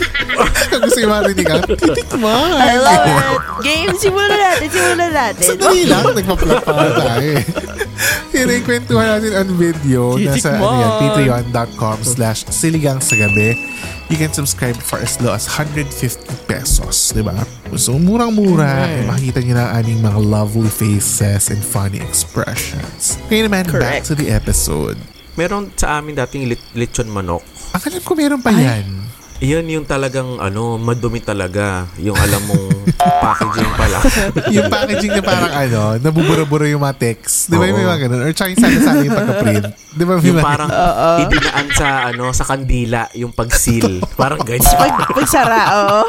Kung 0.73 0.81
gusto 0.81 0.97
nyo 0.97 1.09
marinig 1.13 1.47
ang 1.51 1.63
titikman. 1.69 2.49
I 2.57 2.75
love 2.81 3.05
it. 3.05 3.21
Game, 3.61 3.93
simulan 4.01 4.33
natin, 4.33 4.67
simulan 4.73 5.11
natin. 5.13 5.45
Sandali 5.45 5.83
lang, 5.85 6.03
nagpa-plug 6.09 6.61
pa 6.65 6.71
tayo 6.73 7.29
eh. 7.37 7.43
Yun 8.33 8.55
yung 8.55 8.65
kwentuhan 8.65 9.07
natin 9.13 9.31
on 9.35 9.49
video. 9.59 10.17
Nasa 10.17 10.57
ano 10.57 10.73
yan, 10.73 10.91
patreon.com 11.05 11.97
slash 12.01 12.47
siligang 12.49 12.97
sa 12.97 13.13
gabi. 13.13 13.53
You 14.09 14.17
can 14.17 14.33
subscribe 14.33 14.73
for 14.73 14.97
as 14.97 15.21
low 15.21 15.37
as 15.37 15.45
150 15.45 15.85
pesos. 16.49 17.13
Diba? 17.13 17.45
So, 17.77 17.93
murang-mura. 18.01 18.89
Eh, 18.89 19.05
makikita 19.05 19.45
nyo 19.45 19.53
na 19.53 19.63
ang 19.69 19.85
aming 19.85 20.01
mga 20.01 20.19
lovely 20.25 20.65
faces 20.65 21.53
and 21.53 21.61
funny 21.61 22.01
expressions. 22.01 23.21
Ngayon 23.29 23.45
naman, 23.45 23.69
back 23.69 24.01
Correct. 24.01 24.09
to 24.09 24.17
the 24.17 24.33
episode. 24.33 24.97
Meron 25.37 25.69
sa 25.77 26.01
amin 26.01 26.17
dating 26.17 26.49
lit- 26.49 26.73
lechon 26.73 27.05
manok. 27.05 27.45
Ang 27.69 27.81
alam 27.85 28.01
ko 28.01 28.11
meron 28.17 28.41
pa 28.41 28.49
yan. 28.49 28.98
Iyan 29.39 29.71
yung 29.71 29.85
talagang 29.87 30.35
ano, 30.35 30.75
madumi 30.75 31.23
talaga. 31.23 31.87
Yung 31.95 32.11
alam 32.11 32.43
mong 32.43 32.65
packaging 33.23 33.71
pala. 33.71 33.97
yung 34.55 34.67
packaging 34.67 35.15
na 35.15 35.23
parang 35.23 35.53
ano, 35.55 35.81
nabubura-bura 35.95 36.67
yung 36.67 36.83
mga 36.83 36.99
text. 36.99 37.47
Di 37.47 37.55
ba 37.55 37.63
yung 37.63 37.79
may 37.79 37.87
mga 37.87 37.99
ganun? 38.03 38.19
Or 38.19 38.35
tsaka 38.35 38.51
yung 38.51 38.59
sana-sana 38.59 38.99
yung 38.99 39.15
pagka-print. 39.15 39.65
Di 39.95 40.03
ba 40.03 40.11
yung 40.19 40.35
mga 40.35 40.43
parang 40.43 40.69
idinaan 41.23 41.67
sa 41.71 41.87
ano 42.11 42.23
sa 42.35 42.43
kandila 42.43 43.07
yung 43.15 43.31
pag-seal. 43.31 44.03
Parang 44.19 44.43
ganyan. 44.43 44.75
Pag, 44.75 45.07
pagsara, 45.15 45.61
oo. 45.71 45.99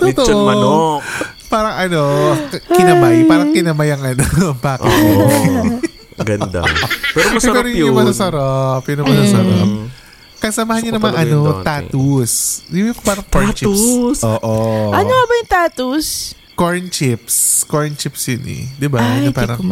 Lechon 0.00 0.38
manok. 0.40 1.04
Parang 1.48 1.76
ano, 1.76 2.00
k- 2.48 2.64
kinamay. 2.72 3.28
Parang 3.28 3.52
kinamay 3.52 3.88
ang 3.92 4.02
ano, 4.02 4.24
packaging. 4.56 5.12
Oo. 5.12 5.62
Ganda. 6.18 6.64
Pero 7.12 7.26
masarap 7.30 7.62
Pero 7.62 7.68
yun. 7.68 7.92
yung 7.92 7.96
masasarap. 8.00 8.80
Yun 8.82 8.96
ang 8.96 9.06
masasarap. 9.06 9.68
Mm. 9.68 9.97
Kasamahan 10.38 10.82
ko 10.86 10.90
naman 10.94 11.12
ano, 11.18 11.62
tattoos. 11.66 12.62
Yung 12.70 12.94
parang 13.02 13.26
corn 13.26 13.50
chips. 13.50 13.66
Tattoos? 13.66 14.18
Oo. 14.22 14.56
Ano 14.94 15.12
ba 15.26 15.32
yung 15.34 15.50
tattoos? 15.50 16.08
Corn 16.58 16.90
chips. 16.90 17.62
Corn 17.70 17.94
chips 17.94 18.34
yun 18.34 18.42
eh. 18.50 18.66
Di 18.74 18.90
ba? 18.90 18.98
Ay, 18.98 19.26
Na 19.26 19.30
di 19.30 19.34
parang 19.34 19.62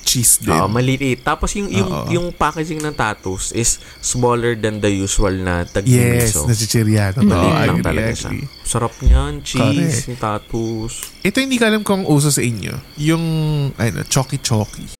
cheese 0.00 0.40
din. 0.40 0.56
Oo, 0.56 0.72
maliit. 0.72 1.20
Tapos 1.20 1.52
yung 1.52 1.68
yung, 1.68 1.88
Oo. 1.92 2.08
yung 2.08 2.26
packaging 2.32 2.80
ng 2.80 2.96
tattoos 2.96 3.52
is 3.52 3.76
smaller 4.00 4.56
than 4.56 4.80
the 4.80 4.88
usual 4.88 5.36
na 5.36 5.68
tag 5.68 5.84
yes, 5.84 6.32
miso. 6.32 6.48
nasichirya. 6.48 7.12
Totoo. 7.12 7.28
Maliit 7.28 7.52
lang 7.52 7.76
agree, 7.76 7.84
talaga 7.84 8.12
siya. 8.16 8.30
Sarap 8.64 8.94
niyan, 9.04 9.32
cheese, 9.44 9.60
Correct. 9.60 10.08
yung 10.08 10.20
tattoos. 10.20 10.92
Ito 11.20 11.36
hindi 11.44 11.60
ko 11.60 11.64
alam 11.68 11.82
kung 11.84 12.08
uso 12.08 12.32
sa 12.32 12.40
inyo. 12.40 12.72
Yung, 12.96 13.24
ano, 13.76 14.00
choki-choki. 14.08 14.99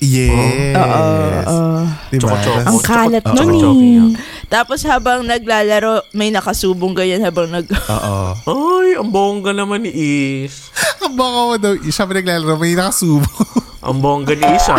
Yes. 0.00 0.76
Oo, 0.76 0.96
oo. 1.44 1.80
Diba? 2.08 2.32
Choco-choco. 2.32 2.66
Ang 2.66 2.78
kalat 2.80 3.24
Oo. 3.24 3.34
nun 3.36 3.48
Choco-choco, 3.52 3.80
eh. 3.80 3.92
yeah. 3.92 4.08
Tapos 4.50 4.80
habang 4.82 5.20
naglalaro, 5.22 6.08
may 6.16 6.32
nakasubong 6.32 6.96
ganyan 6.96 7.22
habang 7.22 7.52
nag... 7.52 7.68
Oo. 7.68 8.16
Ay, 8.48 8.96
ang 8.96 9.12
bongga 9.12 9.52
naman 9.52 9.84
ni 9.84 9.92
Is. 9.92 10.72
Ang 11.04 11.16
baka 11.16 11.38
mo 11.46 11.54
daw, 11.56 11.72
siya 11.80 12.04
pa 12.08 12.12
naglalaro, 12.16 12.56
may 12.58 12.74
nakasubo. 12.74 13.28
Ang 13.90 13.98
bongga 13.98 14.32
ni 14.32 14.46
Is, 14.48 14.66
ha? 14.66 14.78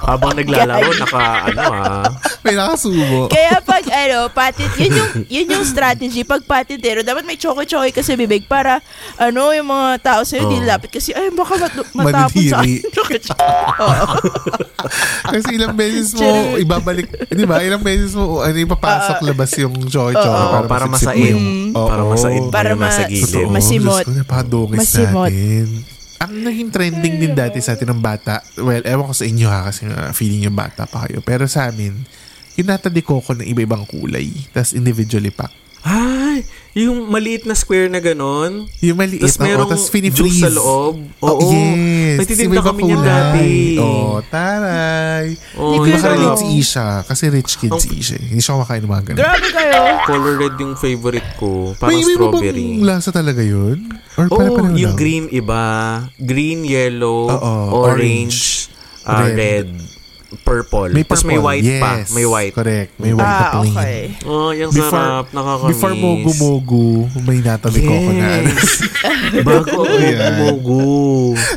Habang 0.00 0.32
naglalaro, 0.32 0.88
naka, 0.96 1.20
ano, 1.46 1.62
ha? 1.68 2.00
may 2.40 2.56
nakasubo. 2.56 3.28
Kaya 3.28 3.60
pag 3.60 3.84
ano, 3.84 4.32
patent, 4.32 4.72
yun 4.74 4.92
yung, 4.94 5.10
yun 5.28 5.46
yung 5.52 5.64
strategy. 5.64 6.24
Pag 6.24 6.42
patintero, 6.42 7.02
dapat 7.02 7.22
may 7.22 7.36
choco-choco 7.36 7.84
ka 7.86 8.00
sa 8.00 8.16
bibig 8.16 8.48
para 8.48 8.80
ano, 9.16 9.52
yung 9.52 9.68
mga 9.68 9.88
tao 10.00 10.20
sa'yo, 10.24 10.48
Oo. 10.48 10.50
di 10.50 10.64
lapit 10.64 10.88
kasi, 10.90 11.12
ay, 11.12 11.28
baka 11.30 11.60
mat- 11.60 11.92
matapon 11.92 12.40
sa 12.42 12.64
akin. 12.64 12.80
Oo. 13.84 14.06
Kasi 15.28 15.48
ilang 15.52 15.74
beses 15.74 16.14
mo, 16.14 16.24
ibabalik, 16.56 17.04
di 17.28 17.44
ba? 17.44 17.60
Ilang 17.60 17.82
beses 17.82 18.14
mo, 18.14 18.40
ano, 18.40 18.56
ipapasok 18.56 19.20
labas 19.20 19.50
yung 19.58 19.74
choco-choco 19.84 20.24
Oo, 20.24 20.64
para 20.64 20.86
mo 20.86 20.96
masaid. 20.96 21.34
yung- 21.34 21.76
Oo. 21.76 21.84
Para 21.84 22.02
masaid 22.02 22.40
mo 22.40 22.50
Para 22.50 22.68
yung 22.72 22.80
nasa 22.80 23.04
ma- 23.04 23.10
gilid. 23.10 23.28
Totoo, 23.28 23.50
Masimot. 23.50 24.00
Diyos 24.00 24.08
ko, 24.08 24.12
napakadungis 24.16 24.78
Masimot. 24.80 25.28
natin. 25.28 25.97
Ang 26.18 26.42
naging 26.42 26.74
trending 26.74 27.14
din 27.22 27.34
dati 27.38 27.62
sa 27.62 27.78
atin 27.78 27.94
ng 27.94 28.02
bata, 28.02 28.42
well, 28.58 28.82
ewan 28.82 29.06
ko 29.06 29.14
sa 29.14 29.26
inyo 29.26 29.46
ha, 29.46 29.70
kasi 29.70 29.86
nga 29.86 30.10
feeling 30.10 30.50
yung 30.50 30.58
bata 30.58 30.82
pa 30.90 31.06
kayo. 31.06 31.22
Pero 31.22 31.46
sa 31.46 31.70
amin, 31.70 31.94
yung 32.58 32.66
nata 32.66 32.90
de 32.90 33.06
coco 33.06 33.38
ng 33.38 33.46
iba-ibang 33.46 33.86
kulay, 33.86 34.34
tas 34.50 34.74
individually 34.74 35.30
pack. 35.30 35.54
Ay, 35.86 36.42
yung 36.78 37.10
maliit 37.10 37.42
na 37.42 37.58
square 37.58 37.90
na 37.90 37.98
ganon. 37.98 38.70
Yung 38.78 38.94
maliit, 38.94 39.18
Tapos 39.18 39.34
oo, 39.34 39.42
merong 39.42 39.70
tas 39.74 39.90
juice 39.90 40.38
sa 40.38 40.50
loob. 40.52 40.94
Oo, 41.18 41.26
Oo. 41.34 41.50
yes. 41.50 42.22
Nagtitinda 42.22 42.62
kami 42.62 42.80
niyan 42.86 43.02
dati. 43.02 43.50
Oo, 43.82 44.22
taray. 44.30 45.34
Oh, 45.58 45.74
Hindi 45.74 45.90
ko 45.90 46.36
si 46.38 46.46
Isha, 46.54 47.02
kasi 47.02 47.26
rich 47.28 47.58
kid 47.58 47.74
Ang- 47.74 47.82
si 47.82 47.90
Isha. 47.98 48.14
eh. 48.14 48.26
Hindi 48.30 48.38
siya 48.38 48.54
kumakain 48.54 48.82
ng 48.86 48.90
mga 48.90 49.04
ganun. 49.10 49.18
Grabe 49.18 49.48
kayo. 49.50 49.80
color 50.06 50.34
red 50.38 50.54
yung 50.56 50.74
favorite 50.78 51.30
ko. 51.34 51.74
Parang 51.74 51.90
May, 51.90 52.06
may 52.06 52.14
strawberry. 52.14 52.66
bang 52.78 52.86
lasa 52.86 53.10
talaga 53.10 53.42
yun? 53.42 53.78
Or 54.14 54.30
Oo, 54.30 54.36
pare-pareho 54.36 54.76
yung 54.78 54.94
lang? 54.94 54.98
green 54.98 55.24
iba. 55.30 55.64
Green, 56.14 56.62
yellow, 56.62 57.26
Oo, 57.26 57.86
orange, 57.86 58.70
ah, 59.02 59.26
red. 59.26 59.34
red. 59.34 59.97
Purple. 60.38 60.90
May 60.90 61.02
Tapos 61.02 61.22
may 61.22 61.34
purple. 61.34 61.46
white 61.46 61.64
yes, 61.64 61.80
pa. 61.80 61.92
May 62.10 62.24
white. 62.24 62.52
Correct. 62.52 62.90
May 62.96 63.12
white 63.12 63.24
na 63.24 63.40
Ah, 63.40 63.52
plain. 63.54 63.70
okay. 63.70 63.98
Oh, 64.22 64.50
yung 64.50 64.70
Before, 64.70 64.92
sarap. 64.92 65.24
Nakakamiss. 65.30 65.70
before 65.70 65.94
mogu-mogu, 65.94 66.88
may 67.22 67.38
nata 67.38 67.66
de 67.66 67.80
coco 67.80 68.10
na. 68.10 68.28
Yes. 68.44 68.72
Bago 69.46 69.72
ako 69.80 69.94
Yan. 69.94 70.32
mogu. 70.38 70.84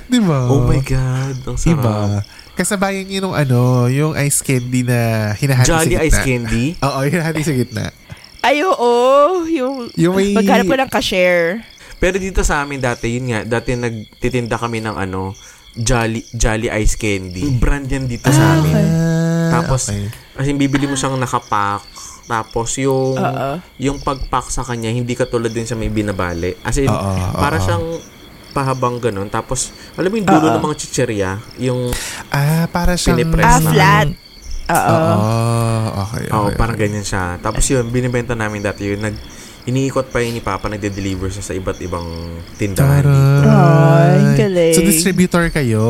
Di 0.05 0.19
ba? 0.19 0.39
Oh 0.47 0.63
my 0.63 0.79
God. 0.79 1.35
Ang 1.43 1.57
sarap. 1.57 1.71
Iba. 1.73 1.95
Kasabayan 2.51 3.07
yun 3.07 3.25
yung 3.25 3.33
ano, 3.33 3.61
yung 3.87 4.13
ice 4.13 4.39
candy 4.39 4.83
na 4.83 4.99
hinahati 5.33 5.65
sa 5.65 5.71
Jolly 5.73 5.91
gitna. 5.93 6.05
ice 6.05 6.19
candy. 6.21 6.65
Oo, 6.85 6.99
hinahati 7.01 7.41
sa 7.41 7.53
gitna. 7.53 7.85
Ay, 8.39 8.59
oo. 8.61 8.91
Yung, 9.45 9.87
Yung 9.95 10.15
may... 10.15 10.31
maghanap 10.31 10.65
ko 10.65 10.75
ng 10.75 10.89
ka-share. 10.89 11.61
Pero 11.95 12.17
dito 12.17 12.41
sa 12.41 12.59
amin 12.59 12.77
dati, 12.77 13.07
yun 13.11 13.29
nga, 13.29 13.39
dati 13.45 13.75
nagtitinda 13.75 14.57
kami 14.57 14.79
ng 14.79 14.95
ano, 14.95 15.37
Jolly, 15.71 16.21
Jolly 16.31 16.67
Ice 16.67 16.95
Candy. 16.95 17.47
Brand 17.55 17.87
yan 17.87 18.05
dito 18.05 18.27
sa 18.27 18.59
amin. 18.59 18.75
Ah, 18.75 19.49
Tapos, 19.59 19.87
okay. 19.87 20.11
as 20.35 20.47
in, 20.47 20.59
bibili 20.59 20.83
mo 20.83 20.95
siyang 20.95 21.15
nakapack. 21.15 21.87
Tapos, 22.27 22.75
yung, 22.79 23.15
Oo. 23.15 23.49
yung 23.79 23.97
pagpack 23.99 24.51
sa 24.51 24.63
kanya, 24.63 24.91
hindi 24.91 25.15
katulad 25.15 25.51
din 25.51 25.63
sa 25.63 25.75
may 25.75 25.87
binabali. 25.87 26.59
As 26.61 26.75
in, 26.75 26.91
Oo, 26.91 27.11
para 27.33 27.59
oo. 27.59 27.63
siyang 27.63 27.85
pahabang 28.51 28.99
ganun. 28.99 29.31
Tapos, 29.31 29.71
alam 29.95 30.11
mo 30.11 30.15
yung 30.19 30.27
dulo 30.27 30.47
ng 30.51 30.63
mga 30.63 30.75
chicherya, 30.77 31.29
yung, 31.55 31.91
Ah, 32.27 32.67
para 32.67 32.99
siyang... 32.99 33.19
Pinipress 33.19 33.47
Ah, 33.47 33.59
na. 33.59 33.71
flat. 33.71 34.09
Oo. 34.71 34.95
Oo, 34.95 35.89
okay, 36.03 36.23
okay. 36.27 36.35
oh, 36.35 36.49
parang 36.55 36.75
okay. 36.75 36.87
ganyan 36.87 37.03
siya. 37.03 37.35
Tapos 37.39 37.63
yun, 37.67 37.87
binibenta 37.87 38.35
namin 38.35 38.63
dati 38.63 38.87
yun. 38.87 39.03
Nag, 39.03 39.15
iniikot 39.63 40.09
pa 40.09 40.19
yun 40.19 40.33
ni 40.33 40.41
Papa, 40.41 40.65
nagde-deliver 40.67 41.29
siya 41.29 41.43
sa 41.43 41.53
iba't 41.53 41.77
ibang 41.79 42.05
tindahan 42.57 43.03
dito. 43.03 43.47
Ay, 43.47 44.19
galing. 44.35 44.73
So, 44.73 44.81
distributor 44.81 45.45
kayo. 45.49 45.85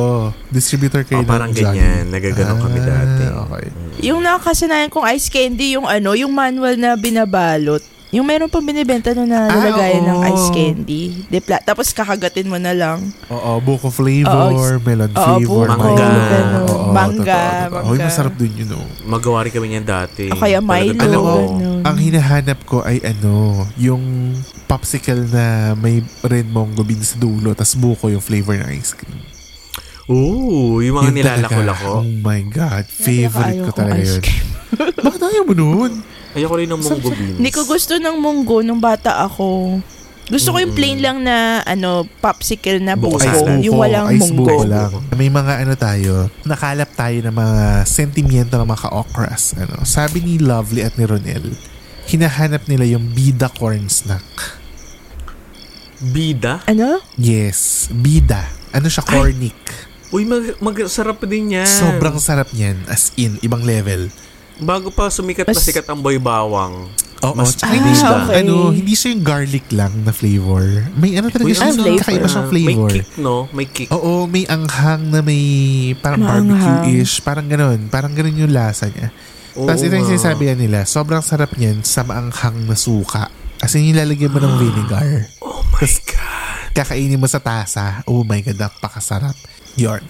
Distributor 0.47 1.01
kayo 1.03 1.21
Oh, 1.21 1.27
parang 1.27 1.49
ng 1.49 1.55
ganyan. 1.55 2.11
Nagaganon 2.11 2.59
kami 2.59 2.79
Ah, 2.79 2.87
dati. 2.87 3.23
Okay. 3.27 3.65
Yung 4.03 4.19
nakasanayan 4.19 4.89
kong 4.89 5.07
ice 5.09 5.27
candy, 5.27 5.75
yung 5.75 5.85
ano, 5.85 6.11
yung 6.13 6.31
manual 6.31 6.75
na 6.75 6.95
binabalot. 6.95 7.83
Yung 8.11 8.27
meron 8.27 8.51
pang 8.51 8.59
binibenta 8.59 9.15
doon 9.15 9.23
na 9.25 9.47
Ah, 9.47 9.55
lalagayan 9.55 10.03
ng 10.03 10.19
ice 10.27 10.47
candy. 10.51 11.03
Dipla, 11.25 11.63
tapos 11.63 11.95
kakagatin 11.95 12.43
mo 12.43 12.59
na 12.59 12.75
lang. 12.75 12.99
Oo, 13.25 13.63
buko 13.63 13.87
flavor, 13.87 14.51
Oo, 14.51 14.83
melon 14.83 15.07
oo, 15.07 15.15
flavor, 15.15 15.65
buko, 15.65 15.79
Mangga. 15.79 15.95
ganun. 15.95 16.51
Oo, 16.67 16.91
Mangga, 16.91 17.39
totoo, 17.39 17.55
totoo. 17.71 17.83
Hoy, 17.87 17.95
mangga. 17.95 18.07
masarap 18.11 18.33
dun 18.35 18.51
yun, 18.51 18.69
oh. 18.75 18.87
Magawa 19.07 19.47
rin 19.47 19.51
kami 19.51 19.67
niyan 19.69 19.87
dati. 19.87 20.27
O 20.27 20.35
kaya 20.35 20.59
Milo, 20.59 20.99
Alam 20.99 21.21
mo, 21.23 21.35
ang 21.81 21.97
hinahanap 21.97 22.59
ko 22.67 22.83
ay 22.83 22.99
ano, 22.99 23.63
yung 23.79 24.35
popsicle 24.67 25.31
na 25.31 25.45
may 25.73 26.03
red 26.21 26.51
mongo 26.51 26.83
bean 26.83 26.99
sa 26.99 27.15
dulo, 27.15 27.55
tas 27.55 27.79
buko 27.79 28.11
yung 28.11 28.19
flavor 28.21 28.59
ng 28.59 28.75
ice 28.75 28.91
cream. 28.91 29.23
Oo, 30.05 30.83
yung 30.83 30.99
mga 30.99 31.15
nilalako-lako. 31.15 31.87
talaga. 31.87 32.03
Oh 32.03 32.03
my 32.03 32.41
God. 32.43 32.83
Favorite 32.83 33.63
ko 33.63 33.71
talaga 33.71 34.03
ice 34.03 34.19
yun. 34.19 34.25
Bakit 35.07 35.21
ayaw 35.21 35.43
mo 35.47 35.55
nun? 35.55 35.91
Ayoko 36.31 36.55
rin 36.55 36.69
ng 36.69 36.79
munggo 36.79 37.09
beans. 37.11 37.37
Hindi 37.37 37.51
ko 37.51 37.61
gusto 37.63 37.93
ng 37.95 38.15
munggo 38.17 38.63
nung 38.63 38.79
bata 38.79 39.19
ako. 39.21 39.79
Gusto 40.31 40.55
ko 40.55 40.63
yung 40.63 40.71
plain 40.71 41.03
lang 41.03 41.17
na 41.19 41.59
ano 41.61 42.07
popsicle 42.23 42.79
na 42.79 42.95
Buko 42.95 43.19
buko, 43.19 43.27
salad. 43.27 43.59
yung 43.59 43.75
walang 43.75 44.07
ice 44.15 44.31
munggo. 44.31 44.47
buko 44.47 44.63
lang. 44.63 44.91
May 45.11 45.27
mga 45.27 45.53
ano 45.59 45.73
tayo, 45.75 46.13
nakalap 46.47 46.87
tayo 46.95 47.19
ng 47.19 47.35
mga 47.35 47.65
sentimiento 47.83 48.55
ng 48.55 48.63
mga 48.63 48.81
ka-okras. 48.87 49.59
Ano. 49.59 49.83
Sabi 49.83 50.23
ni 50.23 50.39
Lovely 50.39 50.87
at 50.87 50.95
ni 50.95 51.03
Ronel, 51.03 51.51
hinahanap 52.07 52.63
nila 52.71 52.87
yung 52.87 53.11
bida 53.11 53.51
corn 53.51 53.91
snack. 53.91 54.23
Bida? 56.01 56.63
Ano? 56.65 57.03
Yes, 57.13 57.91
bida. 57.91 58.47
Ano 58.71 58.87
siya, 58.87 59.03
cornic. 59.03 59.59
Uy, 60.09 60.23
mag- 60.23 60.57
magsarap 60.57 61.21
din 61.23 61.55
yan. 61.55 61.67
Sobrang 61.67 62.17
sarap 62.17 62.49
niyan. 62.51 62.79
As 62.87 63.11
in, 63.15 63.37
ibang 63.39 63.61
level. 63.61 64.07
Bago 64.61 64.87
pa 64.87 65.09
sumikat 65.09 65.43
na 65.43 65.51
Mas- 65.51 65.65
sikat 65.65 65.89
ang 65.89 65.97
boy 65.97 66.15
bawang. 66.15 66.85
Oo, 67.21 67.37
Mas 67.37 67.53
tsaka 67.53 67.77
hindi 67.77 67.93
Ah, 67.99 68.25
okay. 68.25 68.41
ano, 68.41 68.73
hindi 68.73 68.93
siya 68.93 69.13
yung 69.13 69.21
garlic 69.21 69.69
lang 69.69 69.93
na 70.01 70.09
flavor. 70.09 70.89
May 70.95 71.13
ano 71.13 71.29
talaga 71.29 71.45
Uy, 71.45 71.53
siya, 71.53 71.69
ang 71.69 71.77
flavor. 71.77 71.99
kakaiba 71.99 72.25
siyang 72.25 72.41
Ah, 72.41 72.51
flavor. 72.51 72.89
May 72.89 72.97
kick, 72.97 73.09
no? 73.19 73.35
May 73.51 73.67
kick. 73.67 73.87
Oo, 73.91 74.13
may 74.25 74.43
anghang 74.47 75.03
na 75.07 75.19
may 75.21 75.43
parang 75.95 76.17
Maanghang. 76.19 76.49
barbecue-ish. 76.81 77.21
Parang 77.21 77.45
ganun. 77.45 77.79
Parang 77.87 78.09
ganun 78.11 78.33
yung 78.35 78.49
lasa 78.49 78.89
niya. 78.89 79.13
Oo 79.53 79.69
Tapos 79.69 79.83
ito 79.83 79.93
yung 79.93 80.01
nga. 80.03 80.11
sinasabi 80.11 80.49
nila, 80.55 80.79
sobrang 80.83 81.21
sarap 81.21 81.53
niyan 81.53 81.83
sa 81.83 82.01
maanghang 82.01 82.65
na 82.65 82.73
suka. 82.73 83.29
As 83.59 83.75
in, 83.75 83.85
nilalagyan 83.85 84.33
mo 84.33 84.41
ng 84.41 84.55
vinegar. 84.57 85.29
Oh 85.41 85.61
my 85.71 85.85
God. 85.85 86.73
Kakainin 86.73 87.21
mo 87.21 87.29
sa 87.29 87.37
tasa. 87.37 88.01
Oh 88.03 88.23
my 88.23 88.41
God, 88.41 88.57
napakasarap. 88.57 89.37
Yorn. 89.75 90.01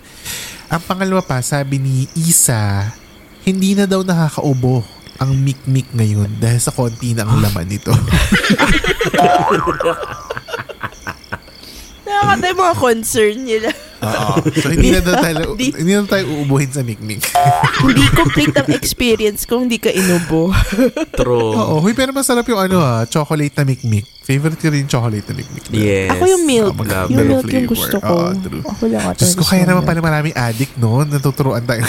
Ang 0.69 0.81
pangalawa 0.81 1.19
pa, 1.19 1.41
sabi 1.41 1.75
ni 1.75 1.95
Isa, 2.15 2.95
hindi 3.41 3.73
na 3.73 3.89
daw 3.89 4.05
nakakaubo 4.05 4.85
ang 5.21 5.37
mikmik 5.37 5.93
ngayon 5.93 6.41
dahil 6.41 6.57
sa 6.57 6.73
konti 6.73 7.13
na 7.13 7.29
ang 7.29 7.41
laman 7.41 7.69
nito. 7.69 7.93
Nakakata 12.05 12.45
yung 12.49 12.61
mga 12.61 12.75
concern 12.81 13.37
nila. 13.45 13.69
Oo. 14.01 14.33
So, 14.61 14.69
hindi 14.69 14.89
na 14.89 15.01
daw 15.01 15.15
tayo, 15.15 15.41
Di- 15.59 15.73
hindi 15.73 15.93
na 15.93 16.05
tayo 16.05 16.25
uubuhin 16.27 16.69
sa 16.69 16.81
mikmik. 16.81 17.21
hindi 17.85 18.05
complete 18.11 18.55
ang 18.55 18.69
experience 18.69 19.45
kung 19.45 19.65
hindi 19.65 19.77
ka 19.77 19.89
inubo. 19.89 20.49
True. 21.13 21.53
Oo, 21.53 21.81
huy, 21.81 21.93
pero 21.93 22.11
masarap 22.11 22.45
yung 22.45 22.59
ano 22.59 22.77
ha, 22.79 23.05
chocolate 23.05 23.53
na 23.53 23.63
mikmik. 23.63 24.05
Favorite 24.21 24.57
ko 24.57 24.69
rin 24.69 24.85
yung 24.85 24.91
chocolate 24.91 25.25
na 25.25 25.35
mikmik. 25.35 25.63
Yes. 25.71 26.13
Ako 26.13 26.23
yung 26.25 26.43
milk. 26.45 26.71
Ah, 26.71 26.77
mag- 26.77 27.09
yung 27.09 27.17
mellow 27.17 27.39
milk 27.39 27.45
yung 27.47 27.49
flavor. 27.49 27.73
gusto 27.73 27.97
ko. 27.97 28.13
Oo, 28.13 28.29
true. 28.37 28.63
Ako 28.63 28.83
lang 28.85 29.03
ata. 29.03 29.17
Diyos 29.17 29.33
ko, 29.33 29.43
kaya 29.43 29.63
naman 29.63 29.81
milk. 29.81 29.89
pala 29.89 29.99
maraming 29.99 30.35
addict 30.35 30.73
noon. 30.77 31.05
Natuturuan 31.09 31.63
tayo. 31.63 31.81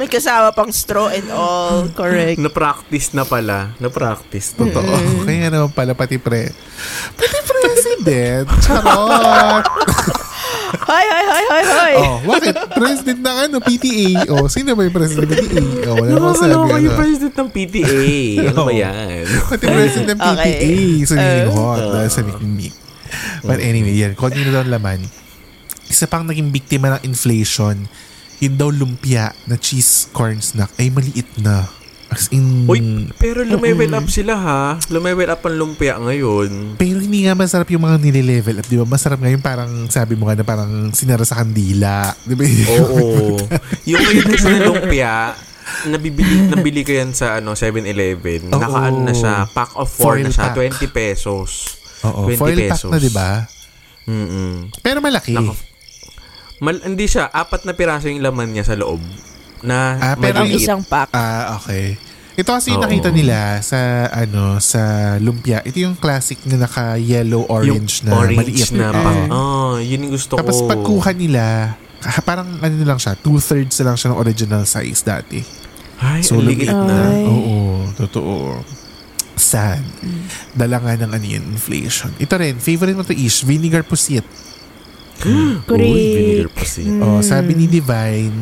May 0.00 0.08
kasama 0.08 0.48
pang 0.56 0.72
straw 0.72 1.12
and 1.12 1.28
all. 1.28 1.84
Correct. 2.00 2.40
Na-practice 2.40 3.12
na 3.12 3.28
pala. 3.28 3.76
Na-practice. 3.76 4.56
Totoo. 4.56 4.80
Oo, 4.80 5.20
kaya 5.28 5.52
naman 5.52 5.68
pala 5.76 5.92
pati 5.92 6.16
pre. 6.16 6.48
Pati 7.20 7.36
president. 7.44 8.48
Charot. 8.64 9.68
Hoy, 10.80 11.04
hoy, 11.04 11.24
hoy, 11.28 11.44
hoy, 11.52 11.64
hoy. 11.68 11.94
oh, 12.00 12.16
bakit? 12.24 12.54
President 12.72 13.20
ng 13.20 13.36
ano, 13.44 13.56
PTA. 13.60 14.32
Oh, 14.32 14.48
sino 14.48 14.72
ba 14.72 14.88
yung 14.88 14.96
president 14.96 15.28
ng 15.28 15.36
PTA? 15.36 15.64
Oh, 15.84 15.94
wala 16.00 16.10
akong 16.16 16.32
sabi. 16.32 16.48
Nakakaloka 16.48 16.76
yung 16.80 16.94
Ano. 16.96 17.00
president 17.04 17.34
ng 17.36 17.48
PTA. 17.52 18.08
Ano 18.40 18.60
ba 18.64 18.72
Oo. 18.72 18.80
yan? 18.80 19.24
Pati 19.52 19.64
president 19.68 20.08
ng 20.08 20.20
PTA. 20.24 20.40
Okay. 20.40 21.04
So, 21.04 21.12
naging 21.12 21.52
hot 21.52 21.82
dahil 21.92 22.08
sa 22.08 22.20
Nick. 22.24 22.74
But 23.44 23.60
anyway, 23.60 23.94
yan. 24.00 24.16
Continue 24.16 24.48
daw 24.48 24.64
ang 24.64 24.72
laman. 24.72 25.00
Isa 25.92 26.08
pang 26.08 26.24
naging 26.24 26.48
biktima 26.48 26.96
ng 26.96 27.02
inflation, 27.04 27.84
daw 28.48 28.72
lumpia 28.72 29.36
na 29.44 29.60
cheese 29.60 30.08
corn 30.16 30.40
snack 30.40 30.72
ay 30.80 30.88
maliit 30.88 31.28
na. 31.42 31.68
As 32.10 32.26
in... 32.34 32.66
Uy, 32.66 33.06
pero 33.22 33.46
lumevel 33.46 33.94
up 33.94 34.10
sila 34.10 34.34
ha. 34.34 34.62
Lumevel 34.90 35.30
up 35.30 35.46
ang 35.46 35.54
lumpia 35.54 35.94
ngayon. 35.94 36.74
Pero 36.74 36.98
hindi 36.98 37.22
nga 37.22 37.38
masarap 37.38 37.70
yung 37.70 37.86
mga 37.86 38.02
nile-level 38.02 38.58
up, 38.58 38.66
di 38.66 38.76
ba? 38.82 38.82
Masarap 38.82 39.22
ngayon 39.22 39.38
parang 39.38 39.70
sabi 39.86 40.18
mo 40.18 40.26
nga 40.26 40.34
na 40.34 40.42
parang 40.42 40.90
sinara 40.90 41.22
sa 41.22 41.38
kandila. 41.38 42.10
Di 42.26 42.34
ba? 42.34 42.42
Oo. 42.74 43.38
yung 43.94 44.02
ngayon 44.02 44.26
kasi 44.26 44.46
na 44.50 44.60
lumpia, 44.66 45.38
nabibili, 45.86 46.50
nabili 46.50 46.82
ko 46.82 46.98
yan 46.98 47.14
sa 47.14 47.38
ano 47.38 47.54
7-Eleven. 47.54 48.50
Oo. 48.50 48.58
Naka-ano 48.58 48.98
na 49.06 49.14
siya, 49.14 49.46
pack 49.46 49.78
of 49.78 49.86
4 49.86 50.02
Foil 50.02 50.26
na 50.26 50.34
siya, 50.34 50.50
pack. 50.50 50.82
20 50.82 50.90
pesos. 50.90 51.50
Oo, 52.10 52.26
20 52.26 52.42
foil 52.42 52.58
pack 52.58 52.70
pesos. 52.74 52.90
na, 52.90 52.98
di 52.98 53.12
ba? 53.14 53.30
Mm-mm. 54.10 54.74
Pero 54.82 54.98
malaki. 54.98 55.38
Nako. 55.38 55.54
Mal, 56.60 56.76
hindi 56.78 57.04
siya, 57.04 57.26
apat 57.26 57.64
na 57.64 57.72
piraso 57.72 58.06
yung 58.06 58.20
laman 58.20 58.52
niya 58.52 58.64
sa 58.64 58.76
loob. 58.76 59.00
Na 59.60 59.96
Ah, 59.98 60.14
pero 60.14 60.40
Ang 60.40 60.48
maliit. 60.48 60.60
isang 60.60 60.80
pack. 60.82 61.08
Ah, 61.10 61.56
okay. 61.56 61.96
Ito 62.32 62.50
kasi 62.50 62.70
yung 62.70 62.80
Oo. 62.80 62.86
nakita 62.86 63.10
nila 63.10 63.60
sa 63.60 63.76
ano 64.08 64.56
sa 64.58 64.80
lumpia. 65.16 65.60
Ito 65.60 65.76
yung 65.78 65.92
classic 65.94 66.40
na 66.46 66.56
naka 66.58 66.96
yellow 66.96 67.44
orange 67.46 68.00
na 68.00 68.12
orange 68.14 68.38
maliit. 68.38 68.70
na 68.72 68.88
Oo. 68.88 68.96
pang, 68.98 69.20
oh, 69.30 69.72
yun 69.76 70.04
yung 70.04 70.14
gusto 70.14 70.36
Tapos 70.36 70.56
ko. 70.58 70.68
pagkuha 70.68 71.10
nila, 71.12 71.76
parang 72.28 72.48
ano 72.56 72.74
na 72.74 72.86
lang 72.86 72.96
siya, 72.96 73.12
two-thirds 73.14 73.76
na 73.80 73.92
lang 73.92 73.96
siya 73.96 74.08
ng 74.10 74.18
original 74.18 74.62
size 74.64 75.00
dati. 75.00 75.40
Ay, 75.98 76.24
So, 76.24 76.36
ang 76.36 76.48
liit 76.48 76.64
na. 76.64 76.96
Ay. 77.10 77.24
Oo, 77.24 77.56
totoo. 77.94 78.64
Sad. 79.34 79.84
Dala 80.52 80.76
nga 80.78 80.96
ng 80.96 81.12
ano 81.12 81.26
yun, 81.26 81.44
inflation. 81.46 82.08
Ito 82.16 82.36
rin, 82.36 82.56
favorite 82.56 82.92
mo 82.92 83.02
to 83.02 83.12
ish, 83.12 83.40
vinegar 83.42 83.80
pusit. 83.82 84.24
Correct. 85.68 85.92
Uy, 85.92 86.04
vinegar 86.16 86.50
pusit. 86.52 86.88
Oh, 87.00 87.20
sabi 87.20 87.52
ni 87.56 87.66
Divine, 87.68 88.34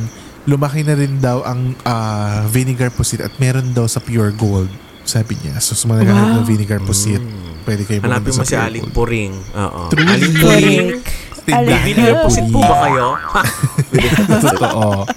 lumaki 0.49 0.87
na 0.87 0.95
rin 0.95 1.19
daw 1.19 1.43
ang 1.45 1.75
ah, 1.85 2.47
vinegar 2.49 2.95
pusit 2.95 3.21
at 3.21 3.35
meron 3.43 3.75
daw 3.75 3.85
sa 3.85 3.99
Pure 3.99 4.35
Gold. 4.39 4.71
Sabi 5.09 5.41
niya. 5.41 5.57
So, 5.65 5.73
sa 5.73 5.89
mga 5.89 6.05
naghahanap 6.05 6.45
ng 6.45 6.49
vinegar 6.49 6.81
pusit, 6.85 7.23
pwede 7.65 7.83
kayo 7.89 8.05
Hanapin 8.05 8.33
mo 8.33 8.45
sa 8.45 8.45
si 8.45 8.57
Aling 8.57 8.85
Gold. 8.89 8.97
Puring. 8.97 9.33
Oo. 9.57 9.81
True. 9.89 10.05
Aling 10.05 10.35
Puring. 10.37 10.89
Aling 11.49 11.73
ng 11.73 11.85
Vinegar 11.85 12.17
pusit 12.29 12.45
po 12.53 12.61
ba 12.61 12.77
kayo? 12.85 13.07
Totoo. 14.45 15.09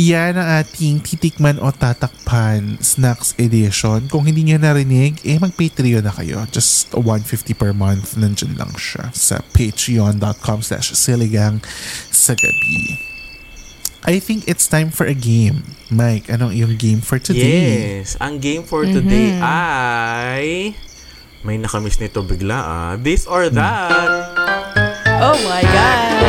Yan 0.00 0.40
ang 0.40 0.64
ating 0.64 1.04
titikman 1.04 1.60
o 1.60 1.68
tatakpan 1.68 2.80
snacks 2.80 3.36
edition. 3.36 4.08
Kung 4.08 4.24
hindi 4.24 4.48
niya 4.48 4.56
narinig, 4.56 5.20
eh 5.28 5.36
mag-Patreon 5.36 6.00
na 6.00 6.08
kayo. 6.08 6.40
Just 6.48 6.88
150 6.96 7.52
per 7.52 7.76
month. 7.76 8.16
Nandyan 8.16 8.56
lang 8.56 8.72
siya 8.80 9.12
sa 9.12 9.44
patreon.com 9.52 10.64
slash 10.64 10.96
siligang 10.96 11.60
sa 12.08 12.32
gabi. 12.32 12.96
I 14.08 14.16
think 14.16 14.48
it's 14.48 14.64
time 14.64 14.88
for 14.88 15.04
a 15.04 15.12
game. 15.12 15.76
Mike, 15.92 16.32
anong 16.32 16.56
yung 16.56 16.80
game 16.80 17.04
for 17.04 17.20
today? 17.20 18.00
Yes. 18.00 18.16
Ang 18.24 18.40
game 18.40 18.64
for 18.64 18.88
today 18.88 19.36
ay... 19.44 20.72
May 21.44 21.60
nakamiss 21.60 22.00
nito 22.00 22.24
bigla 22.24 22.56
ah. 22.56 22.92
This 22.96 23.28
or 23.28 23.52
that. 23.52 24.32
Oh 25.20 25.36
my 25.44 25.60
gosh. 25.60 26.19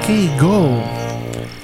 Okay, 0.00 0.32
go! 0.36 0.80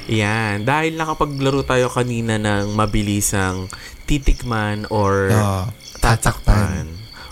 Yan. 0.06 0.62
Dahil 0.62 0.94
nakapaglaro 0.94 1.64
tayo 1.64 1.88
kanina 1.88 2.36
ng 2.36 2.70
mabilisang 2.72 3.66
titikman 4.06 4.86
or 4.88 5.32
Ah, 5.32 5.66
tatakpan. 5.98 6.86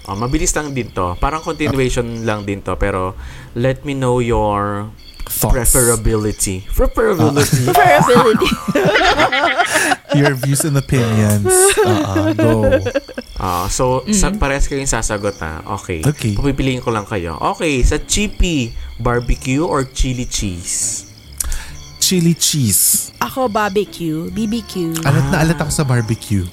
Oh, 0.04 0.16
mabilis 0.16 0.52
lang 0.52 0.74
din 0.74 0.90
to. 0.90 1.14
Parang 1.16 1.40
continuation 1.40 2.24
lang 2.24 2.42
din 2.42 2.60
to. 2.60 2.74
Pero 2.74 3.14
let 3.54 3.84
me 3.84 3.94
know 3.94 4.18
your 4.18 4.90
Thoughts. 5.24 5.54
preferability. 5.54 6.66
Preferability. 6.66 7.64
Preferability. 7.64 8.48
Your 10.14 10.36
views 10.36 10.62
and 10.62 10.78
opinions. 10.78 11.48
Uh, 11.80 12.30
go. 12.36 12.70
Ah, 13.44 13.68
so, 13.68 14.00
sa, 14.08 14.32
parehas 14.32 14.64
kayong 14.64 14.88
sasagot 14.88 15.36
ha. 15.44 15.60
Okay. 15.76 16.00
Okay. 16.00 16.32
Papipiliin 16.32 16.80
ko 16.80 16.88
lang 16.88 17.04
kayo. 17.04 17.36
Okay, 17.52 17.84
sa 17.84 18.00
chippy, 18.00 18.72
barbecue 18.96 19.60
or 19.60 19.84
chili 19.84 20.24
cheese? 20.24 21.04
Chili 22.00 22.32
cheese. 22.32 23.12
Ako 23.20 23.52
barbecue, 23.52 24.32
BBQ. 24.32 25.04
Alat 25.04 25.26
na 25.28 25.36
alat 25.44 25.58
ako 25.60 25.72
sa 25.72 25.84
barbecue. 25.84 26.48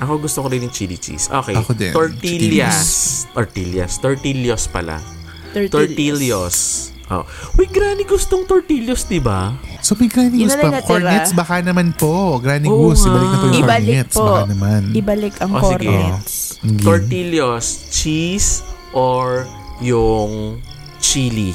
Ako 0.00 0.24
gusto 0.24 0.40
ko 0.40 0.48
rin 0.48 0.64
yung 0.64 0.72
chili 0.72 0.96
cheese. 0.96 1.28
Okay. 1.28 1.52
Ako 1.52 1.76
din. 1.76 1.92
Tortillas. 1.92 3.28
Tortillas. 3.36 4.00
Tortillos 4.00 4.72
pala. 4.72 5.04
Tortillos. 5.52 6.91
Oh. 7.14 7.24
Uy, 7.54 7.66
granny 7.66 8.02
gustong 8.02 8.42
tortillos, 8.42 9.04
di 9.04 9.18
ba? 9.18 9.52
So 9.78 9.92
may 9.94 10.06
Granny 10.06 10.38
Yun 10.38 10.46
Goose 10.46 10.54
na 10.54 10.58
lang 10.58 10.64
pa. 10.64 10.76
natira. 10.78 10.88
Cornets, 10.88 11.30
baka 11.32 11.54
naman 11.60 11.88
po. 11.92 12.12
Granny 12.38 12.66
Oo 12.66 12.88
Goose, 12.88 13.02
nga. 13.02 13.12
ibalik 13.12 13.28
na 13.28 13.36
po 13.36 13.44
yung 13.44 13.58
Ibalik 13.58 13.86
cornets. 13.86 14.14
po. 14.14 14.24
Baka 14.24 14.46
naman. 14.48 14.80
Ibalik 14.92 15.34
ang 15.38 15.50
Oh, 15.50 15.60
sige. 15.60 15.86
cornets. 15.86 16.32
Ang 16.58 16.72
game. 16.72 16.86
Tortillos, 16.86 17.64
cheese, 17.90 18.48
or 18.90 19.44
yung 19.78 20.62
chili 20.98 21.52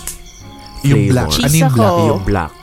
Yung 0.84 1.02
flavor? 1.02 1.10
black. 1.10 1.30
Cheese 1.32 1.46
ano 1.48 1.56
yung 1.56 1.70
ako. 1.70 1.80
black? 1.80 2.06
Yung 2.06 2.24
black. 2.24 2.54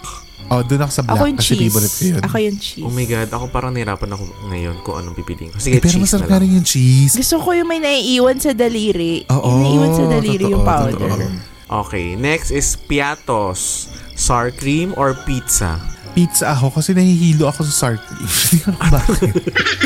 Oh, 0.45 0.61
doon 0.61 0.81
ako 0.83 0.93
sa 0.93 1.03
black. 1.03 1.17
Ako 1.17 1.23
yung 1.25 1.39
kasi 1.41 1.49
cheese. 1.49 1.61
favorite 1.65 1.89
ko 1.91 2.05
yun. 2.05 2.21
Ako 2.21 2.37
yung 2.39 2.59
cheese. 2.61 2.85
Oh 2.85 2.93
my 2.93 3.07
God, 3.07 3.29
ako 3.33 3.45
parang 3.49 3.73
nahirapan 3.73 4.11
ako 4.13 4.23
ngayon 4.47 4.77
kung 4.85 4.97
anong 5.01 5.17
pipiliin 5.17 5.49
ko. 5.49 5.57
Eh, 5.57 5.65
Sige, 5.65 5.77
pero 5.81 5.89
cheese 5.91 6.05
masarap 6.05 6.21
na 6.23 6.31
lang. 6.31 6.41
rin 6.45 6.51
yung 6.53 6.67
cheese. 6.69 7.13
Gusto 7.17 7.37
ko 7.41 7.49
yung 7.51 7.65
may 7.67 7.81
naiiwan 7.81 8.37
sa 8.37 8.53
daliri. 8.53 9.25
Oo, 9.27 9.41
yung 9.41 9.59
naiiwan 9.59 9.91
sa 9.91 10.05
daliri 10.07 10.45
yung 10.45 10.61
totoo, 10.61 10.69
powder. 10.69 11.01
totoo. 11.01 11.54
Okay, 11.75 12.15
next 12.15 12.55
is 12.55 12.79
piatos. 12.79 13.91
Sour 14.15 14.55
cream 14.55 14.95
or 14.95 15.19
pizza? 15.27 15.75
Pizza 16.15 16.55
ako 16.55 16.79
kasi 16.79 16.95
nahihilo 16.95 17.51
ako 17.51 17.67
sa 17.67 17.75
sour 17.75 17.97
cream. 17.99 18.23
Hindi 18.47 18.59
ko 18.63 18.69
alam 18.71 18.91
bakit. 18.95 19.35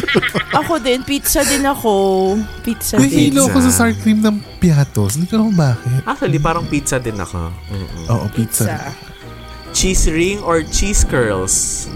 Ako 0.60 0.72
din, 0.82 1.00
pizza 1.06 1.40
din 1.46 1.64
ako. 1.64 1.92
Pizza 2.60 3.00
din. 3.00 3.08
nahihilo 3.08 3.48
ako 3.48 3.58
sa 3.64 3.72
sour 3.72 3.92
cream 3.96 4.20
ng 4.20 4.36
piatos. 4.60 5.16
Hindi 5.16 5.32
ko 5.32 5.40
alam 5.40 5.56
bakit. 5.56 6.04
Actually, 6.04 6.36
parang 6.36 6.68
pizza 6.68 7.00
din 7.00 7.16
ako. 7.16 7.48
Mm-mm. 7.72 8.04
Oo, 8.12 8.26
pizza. 8.36 8.68
Pizza. 8.68 8.92
Cheese 9.72 10.12
ring 10.12 10.38
or 10.44 10.60
cheese 10.68 11.08
curls? 11.08 11.86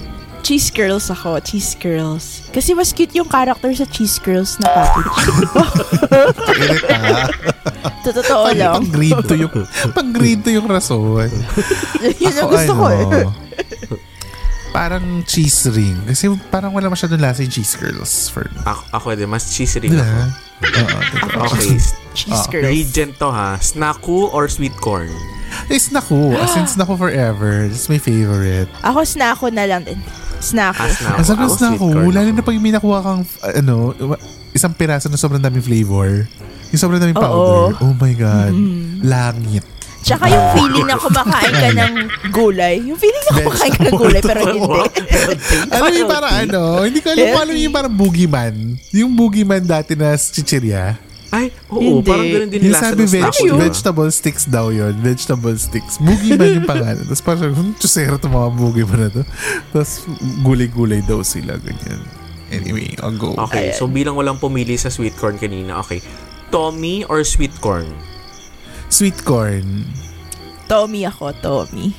Cheese 0.42 0.74
curls 0.74 1.06
ako. 1.06 1.38
Cheese 1.38 1.78
curls. 1.78 2.42
Kasi 2.50 2.74
mas 2.74 2.90
cute 2.90 3.14
yung 3.14 3.30
character 3.30 3.70
sa 3.72 3.86
cheese 3.86 4.18
curls 4.18 4.58
na 4.58 4.66
package. 4.68 5.10
Totoo 8.02 8.50
Pang, 8.50 8.58
lang. 8.58 8.74
pang 8.82 8.88
grade 8.90 9.22
to 9.22 9.34
yung, 9.38 9.52
pang 9.94 10.10
grade 10.10 10.42
to 10.42 10.50
yung 10.50 10.66
rason. 10.66 11.30
Yun 12.22 12.34
ang 12.34 12.50
gusto 12.50 12.72
ko 12.74 12.84
eh. 12.90 13.26
Parang 14.74 15.22
cheese 15.22 15.70
ring. 15.70 16.02
Kasi 16.02 16.26
parang 16.50 16.74
wala 16.74 16.90
masyadong 16.90 17.22
lasa 17.22 17.46
yung 17.46 17.54
cheese 17.54 17.78
curls 17.78 18.26
for 18.26 18.50
me. 18.50 18.58
Ako, 18.66 18.82
ako 18.90 19.06
din, 19.14 19.30
mas 19.30 19.46
cheese 19.46 19.78
ring 19.78 19.94
Diba? 19.94 20.02
ako. 20.02 20.18
Oo. 20.62 21.46
Okay, 21.46 21.78
Cheese 22.14 22.44
curls. 22.50 22.66
Regent 22.66 23.14
to 23.18 23.30
ha. 23.30 23.54
Snaku 23.62 24.26
or 24.34 24.50
sweet 24.50 24.74
corn? 24.82 25.10
Eh, 25.68 25.78
snaku. 25.78 26.32
As 26.34 26.56
in 26.56 26.66
snaku 26.66 26.96
forever. 26.96 27.68
That's 27.68 27.86
my 27.86 28.00
favorite. 28.00 28.66
Ako 28.82 29.04
snacko 29.04 29.52
na 29.52 29.68
lang 29.68 29.84
din. 29.84 30.00
Ah, 30.42 30.50
snaku. 30.74 30.82
Ang 30.82 31.24
sarap 31.24 31.38
ng 31.38 31.46
Ako, 31.46 31.54
sweet 31.54 31.62
snaku. 31.70 31.86
corn 31.86 32.10
Lalo 32.10 32.26
ako. 32.26 32.34
na 32.34 32.42
pag 32.42 32.56
may 32.58 32.72
nakuha 32.74 32.98
kang, 32.98 33.22
ano, 33.54 33.74
isang 34.50 34.74
piraso 34.74 35.06
na 35.06 35.14
sobrang 35.14 35.38
daming 35.38 35.62
flavor. 35.62 36.26
Yung 36.68 36.80
sobrang 36.80 36.98
daming 36.98 37.14
Oo. 37.14 37.22
powder. 37.22 37.62
Oh 37.80 37.94
my 37.94 38.12
God. 38.12 38.52
Langit. 39.00 39.64
Tsaka 40.02 40.26
yung 40.26 40.46
feeling 40.52 40.86
na 40.90 40.98
kumakain 40.98 41.54
ka 41.54 41.68
ng 41.70 41.94
gulay. 42.34 42.74
Yung 42.82 42.98
feeling 42.98 43.22
na 43.22 43.32
kumakain 43.38 43.70
ka 43.70 43.80
ng 43.86 43.94
gulay 43.94 44.18
pero 44.18 44.40
hindi. 44.42 44.80
Ano 45.70 45.84
yung 46.02 46.10
parang 46.10 46.34
ano, 46.42 46.60
hindi 46.82 46.98
ko 46.98 47.08
alam 47.14 47.22
kung 47.22 47.42
ano 47.46 47.52
yung 47.54 47.74
parang 47.74 47.94
boogeyman. 47.94 48.54
Yung 48.90 49.14
boogeyman 49.14 49.62
dati 49.62 49.94
na 49.94 50.18
chichirya. 50.18 50.98
Ay, 51.32 51.48
oo, 51.66 51.80
Hindi. 51.80 52.04
parang 52.04 52.28
ganun 52.28 52.50
din 52.52 52.60
Yung 52.60 52.66
nila 52.70 52.84
sabi 52.84 53.02
veg- 53.02 53.24
snaku, 53.24 53.44
diba? 53.48 53.58
vegetable 53.58 54.10
sticks 54.12 54.44
daw 54.44 54.68
yun. 54.68 54.92
Vegetable 55.00 55.56
sticks. 55.56 55.96
Boogeyman 55.96 56.60
yung 56.60 56.68
pangalan. 56.68 57.00
Tapos 57.02 57.24
parang, 57.24 57.50
hmm, 57.50 57.72
chusero 57.76 58.20
itong 58.20 58.30
mga 58.30 58.50
boogeyman 58.52 59.00
na 59.00 59.08
to. 59.10 59.22
Tapos 59.72 60.04
gulay-gulay 60.42 61.00
daw 61.02 61.24
sila. 61.24 61.56
Ganyan. 61.56 62.04
Anyway, 62.52 62.92
I'll 63.00 63.16
go. 63.16 63.32
Okay, 63.48 63.72
so 63.72 63.88
bilang 63.88 64.12
walang 64.12 64.36
pumili 64.36 64.76
sa 64.76 64.92
sweet 64.92 65.16
corn 65.16 65.40
kanina, 65.40 65.80
okay. 65.80 66.04
Tommy 66.52 67.00
or 67.02 67.24
sweet 67.24 67.56
corn? 67.58 67.88
Sweet 68.92 69.24
corn. 69.24 69.88
Tommy 70.68 71.08
ako, 71.08 71.32
Tommy. 71.40 71.96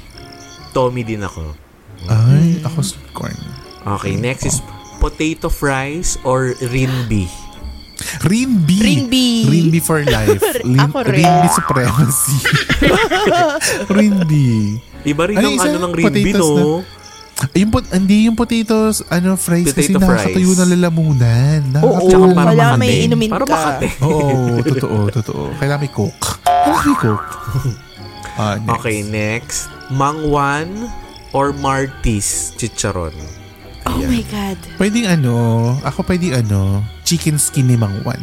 Tommy 0.71 1.01
din 1.01 1.25
ako. 1.25 1.57
Ay, 2.05 2.61
ako 2.61 2.85
sweet 2.85 3.09
corn. 3.11 3.37
Okay, 3.97 4.13
next 4.13 4.45
is 4.45 4.61
potato 5.01 5.49
fries 5.49 6.21
or 6.21 6.53
rinbi. 6.61 7.25
Rinbi. 8.21 8.77
Rinbi. 8.77 9.27
Rinbi 9.43 9.79
for 9.79 9.99
life. 9.99 10.37
Lin- 10.63 10.77
Ako 10.79 11.01
rin. 11.01 11.19
Rinbi 11.19 11.47
supremacy. 11.49 12.37
Rinbi. 13.89 14.77
Iba 15.03 15.23
rin 15.25 15.35
Ano 15.35 15.47
yung 15.49 15.59
ano 15.59 15.77
ng 15.81 15.93
rinbi, 15.93 16.11
Potatoes 16.31 16.49
no? 16.53 16.83
Yung 17.51 17.71
pot, 17.71 17.83
hindi 17.89 18.29
yung 18.29 18.37
potatoes, 18.37 19.03
ano, 19.09 19.33
fries 19.35 19.67
kasi 19.67 19.89
Potato 19.89 20.05
nakakatayo 20.05 20.47
fries. 20.47 20.59
na 20.59 20.65
lalamunan. 20.69 21.61
Oo, 21.75 21.97
Nakakatayo 21.99 22.27
para 22.31 22.47
wala 22.47 22.63
makate. 22.69 22.79
may 22.79 22.93
inumin 23.03 23.27
Para 23.27 23.43
ka. 23.43 23.51
makate. 23.51 23.87
Oo, 24.05 24.29
totoo, 24.61 24.97
totoo. 25.11 25.43
Kailangan 25.57 25.81
may 25.81 25.91
coke. 25.91 26.27
Kailangan 26.39 26.85
may 26.85 26.97
coke. 27.01 27.29
Ah, 28.33 28.55
next. 28.55 28.73
Okay, 28.77 28.97
next. 29.03 29.57
Mangwan 29.91 30.69
or 31.31 31.51
Martis 31.51 32.53
chicharon. 32.55 33.11
Oh 33.83 33.99
my 33.99 34.23
God. 34.31 34.57
Pwedeng 34.79 35.07
ano, 35.11 35.35
ako 35.83 36.07
pwedeng 36.07 36.39
ano, 36.39 36.81
chicken 37.03 37.35
skin 37.35 37.67
ni 37.67 37.75
Mangwan. 37.75 38.19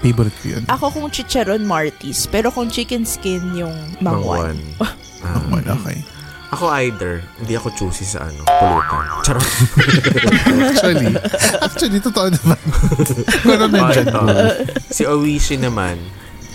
Favorite 0.00 0.32
ko 0.40 0.46
yun. 0.56 0.64
Ako 0.68 0.88
kung 0.92 1.08
chicharon 1.12 1.64
Martis, 1.64 2.24
pero 2.24 2.48
kung 2.48 2.72
chicken 2.72 3.04
skin 3.04 3.52
yung 3.52 3.76
mangwan. 4.00 4.56
Ah, 5.20 5.36
Mangwan, 5.36 5.68
okay. 5.76 6.00
ako 6.48 6.64
either. 6.80 7.20
Hindi 7.36 7.52
ako 7.52 7.68
choosy 7.76 8.08
sa 8.08 8.24
ano, 8.24 8.40
pulutan. 8.48 9.04
Charot. 9.20 9.44
Actually, 10.72 11.12
actually, 11.60 12.00
totoo 12.00 12.32
naman. 12.32 12.56
Nandyan. 13.44 14.08
Oh, 14.16 14.24
ito. 14.24 14.40
Si 14.88 15.04
Owishi 15.04 15.60
naman, 15.60 16.00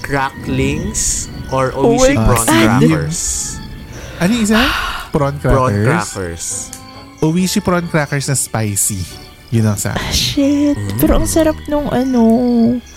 cracklings 0.02 1.30
or 1.54 1.70
Owishi 1.78 2.18
Oh 2.18 2.26
prawn 2.26 2.42
God. 2.42 2.82
crackers. 2.82 3.20
Ano 4.18 4.30
yung 4.34 4.44
isa? 4.50 4.60
Prawn 5.14 5.38
crackers. 5.38 5.54
Prawn 5.54 5.74
crackers. 5.86 6.46
Owishi 7.20 7.60
prawn 7.60 7.86
crackers 7.86 8.26
na 8.26 8.36
spicy. 8.36 9.00
Yun 9.50 9.66
ang 9.66 9.78
sa 9.78 9.94
akin. 9.94 10.12
Shit. 10.12 10.78
Pero 10.98 11.16
ang 11.16 11.26
sarap 11.26 11.56
nung 11.66 11.88
ano. 11.88 12.22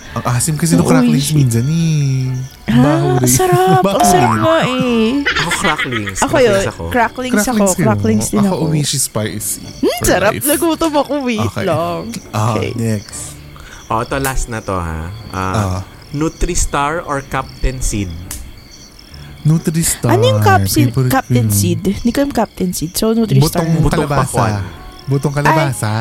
Ang 0.09 0.23
asim 0.25 0.57
kasi 0.57 0.73
ng 0.73 0.81
Uy. 0.81 0.89
cracklings 0.89 1.29
minsan 1.31 1.63
eh. 1.63 2.33
Ha? 2.67 3.15
Rin. 3.15 3.29
Sarap. 3.29 3.85
Ang 3.85 4.01
sarap 4.03 4.33
nga 4.35 4.57
eh. 4.65 5.21
Ako 5.23 5.49
cracklings. 5.55 6.17
Ako 6.19 6.35
yun. 6.35 6.61
Cracklings 6.65 6.67
ako. 6.67 6.83
Cracklings 6.89 7.45
ako. 7.45 7.57
yun. 7.61 7.77
Cracklings 7.77 8.27
din 8.27 8.41
Ako 8.41 8.49
ako. 8.51 8.63
Owishi 8.65 8.97
spicy. 8.97 9.61
Hmm, 9.79 10.01
sarap. 10.01 10.31
life. 10.33 10.45
Nagutom 10.45 10.93
ako. 10.95 11.13
Wait 11.23 11.45
Okay. 11.47 11.65
lang. 11.65 12.01
Ah, 12.33 12.57
Okay. 12.57 12.69
next. 12.75 13.37
Oh, 13.87 14.01
ito 14.01 14.17
last 14.17 14.49
na 14.49 14.59
to 14.59 14.73
ha. 14.73 15.09
Ah, 15.29 15.53
Ah. 15.55 15.81
Nutristar 16.09 17.05
or 17.05 17.21
Captain 17.21 17.77
Seed? 17.79 18.09
Nutristar. 19.49 20.13
Ano 20.13 20.23
yung 20.23 20.41
Favorite 20.45 20.93
ko 20.93 21.01
Captain 21.09 21.49
yun. 21.49 21.49
Seed? 21.49 21.81
Hindi 21.81 22.11
ko 22.13 22.19
yung 22.21 22.31
Captain 22.31 22.69
Seed. 22.69 22.91
So, 22.93 23.11
Nutristar. 23.11 23.65
Butong, 23.65 23.81
Butong 23.81 24.05
kalabasa. 24.05 24.21
pakwan. 24.23 24.53
Butong 25.09 25.33
kalabasa. 25.33 25.91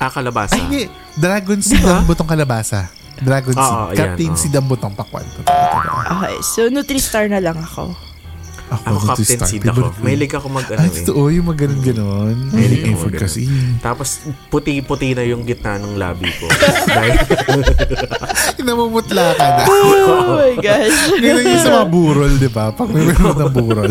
Ah, 0.00 0.08
kalabasa. 0.08 0.56
Ay, 0.56 0.60
hindi. 0.64 0.82
Dragon 1.14 1.60
seed 1.60 1.76
Diba? 1.76 1.92
ang 1.94 2.08
butong 2.08 2.24
kalabasa. 2.24 2.88
Dragon 3.16 3.52
Oo, 3.52 3.60
seed. 3.60 3.76
ayan, 3.86 3.96
Captain 3.96 4.32
oo. 4.32 4.40
seed 4.40 4.54
ang 4.54 4.64
butong 4.64 4.94
pakwan. 4.96 5.24
Okay. 5.36 6.36
So, 6.42 6.68
Nutristar 6.68 7.28
na 7.28 7.36
lang 7.36 7.56
ako. 7.56 7.92
Ako 8.66 8.98
Captain 9.00 9.06
Nutristar. 9.14 9.46
Seed 9.46 9.62
ako. 9.62 9.94
Mahilig 10.00 10.32
ako 10.32 10.46
mag 10.48 10.66
ano 10.66 10.80
Ay, 10.80 10.88
eh. 10.88 10.96
totoo. 11.00 11.22
Yung 11.28 11.46
mga 11.46 11.58
ganun-ganon. 11.62 12.36
Mahilig 12.50 12.82
ako 12.88 13.06
ganun. 13.06 13.22
kasi. 13.22 13.42
Tapos 13.78 14.08
puti-puti 14.48 15.14
na 15.14 15.22
yung 15.22 15.42
gitna 15.42 15.76
ng 15.76 15.94
labi 15.94 16.26
ko. 16.32 16.50
Dahil 16.84 17.14
Namumutla 18.66 19.24
ka 19.32 19.46
na. 19.46 19.62
Oh 20.06 20.36
my 20.36 20.58
gosh. 20.58 20.98
Ganun 21.22 21.44
yung 21.44 21.60
sa 21.60 21.70
mga 21.72 21.88
burol, 21.88 22.32
di 22.34 22.48
ba? 22.48 22.70
Pag 22.70 22.90
may 22.90 23.06
meron 23.06 23.36
ng 23.36 23.52
burol. 23.52 23.90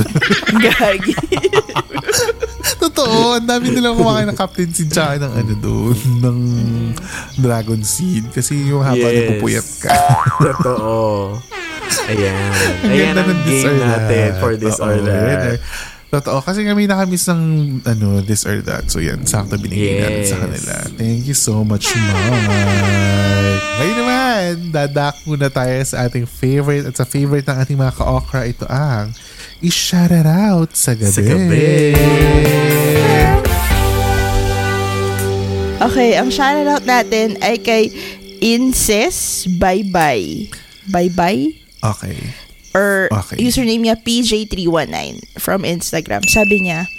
Gagi. 0.57 1.15
Totoo, 2.77 3.35
ang 3.35 3.45
dami 3.45 3.71
nilang 3.71 3.95
kumakain 3.95 4.27
ng 4.27 4.37
Captain 4.37 4.67
Seed 4.67 4.89
tsaka 4.89 5.15
ng 5.17 5.33
ano 5.33 5.53
doon, 5.55 5.95
ng 6.19 6.37
Dragon 7.37 7.79
Seed. 7.79 8.27
Kasi 8.29 8.67
yung 8.67 8.81
haba 8.81 8.97
Yes. 8.97 9.15
na 9.15 9.29
pupuyat 9.29 9.67
ka. 9.79 9.91
Totoo. 10.41 10.93
Ayan. 12.05 12.35
Ang 12.81 12.91
Ayan 12.91 13.13
ang 13.13 13.27
ng 13.27 13.41
this 13.43 13.61
game 13.61 13.69
or 13.69 13.77
natin 13.79 14.25
that. 14.29 14.39
for 14.39 14.51
this 14.55 14.77
Oo, 14.77 14.85
or 14.85 14.95
yan 14.95 15.05
that. 15.05 15.41
eh. 15.51 15.59
Totoo. 16.07 16.37
Kasi 16.39 16.63
kami 16.63 16.85
nakamiss 16.85 17.27
ng 17.27 17.43
ano, 17.83 18.21
this 18.21 18.43
or 18.43 18.61
that. 18.61 18.87
So 18.87 18.99
yan, 18.99 19.23
sakto 19.23 19.55
binigay 19.55 19.99
natin 19.99 20.23
sa 20.23 20.37
Yes. 20.37 20.41
kanila. 20.41 20.73
Thank 20.93 21.21
you 21.25 21.35
so 21.35 21.59
much, 21.61 21.91
Mark. 21.91 22.45
Ngayon 23.75 23.95
naman, 23.97 24.43
dadak 24.71 25.15
muna 25.23 25.47
tayo 25.49 25.75
sa 25.83 26.05
ating 26.05 26.23
favorite 26.23 26.85
at 26.85 26.95
sa 26.95 27.03
favorite 27.03 27.43
ng 27.43 27.57
ating 27.57 27.75
mga 27.75 27.93
ka-okra. 27.93 28.47
Ito 28.47 28.63
ang 28.65 29.11
i-shout 29.59 30.09
it 30.09 30.23
out 30.23 30.71
sa 30.71 30.95
gabi. 30.95 31.11
Sa 31.11 31.21
gabi. 31.21 31.67
Okay, 35.77 36.15
ang 36.15 36.31
shoutout 36.31 36.87
natin 36.87 37.35
ay 37.41 37.59
kay 37.59 37.91
Inces 38.39 39.43
Bye 39.59 39.83
Bye. 39.83 40.47
Bye 40.87 41.11
Bye? 41.11 41.64
Okay. 41.93 42.17
Or 42.75 43.07
Okay. 43.07 43.39
username 43.39 43.87
niya 43.87 43.95
PJ319 44.03 45.39
from 45.39 45.63
Instagram. 45.63 46.25
Sabi 46.27 46.65
niya, 46.67 46.89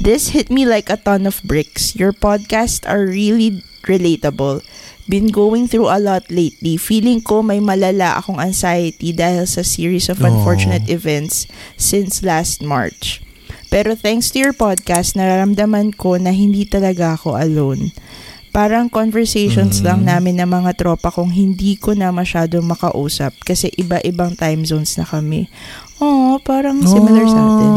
This 0.00 0.32
hit 0.32 0.48
me 0.48 0.64
like 0.64 0.88
a 0.88 0.96
ton 0.96 1.28
of 1.28 1.44
bricks. 1.44 1.92
Your 1.92 2.16
podcasts 2.16 2.88
are 2.88 3.04
really 3.04 3.60
relatable. 3.84 4.64
Been 5.04 5.28
going 5.28 5.68
through 5.68 5.92
a 5.92 6.00
lot 6.00 6.24
lately. 6.32 6.80
Feeling 6.80 7.20
ko 7.20 7.44
may 7.44 7.60
malala 7.60 8.16
akong 8.16 8.40
anxiety 8.40 9.12
dahil 9.12 9.44
sa 9.44 9.60
series 9.60 10.08
of 10.08 10.24
unfortunate 10.24 10.88
events 10.88 11.44
since 11.76 12.24
last 12.24 12.64
March. 12.64 13.20
Pero 13.68 13.92
thanks 13.92 14.32
to 14.32 14.40
your 14.40 14.56
podcast, 14.56 15.20
nararamdaman 15.20 16.00
ko 16.00 16.16
na 16.16 16.32
hindi 16.32 16.64
talaga 16.64 17.20
ako 17.20 17.36
alone. 17.36 17.92
Parang 18.50 18.90
conversations 18.90 19.78
lang 19.80 20.02
namin 20.02 20.34
ng 20.36 20.50
mga 20.50 20.74
tropa 20.74 21.08
kong 21.08 21.30
hindi 21.30 21.78
ko 21.78 21.94
na 21.94 22.10
masyadong 22.10 22.66
makausap 22.66 23.30
kasi 23.40 23.70
iba-ibang 23.74 24.34
time 24.34 24.66
zones 24.66 24.98
na 24.98 25.06
kami. 25.06 25.46
Oh, 25.98 26.42
parang 26.42 26.82
similar 26.82 27.24
sa 27.24 27.38
atin. 27.38 27.72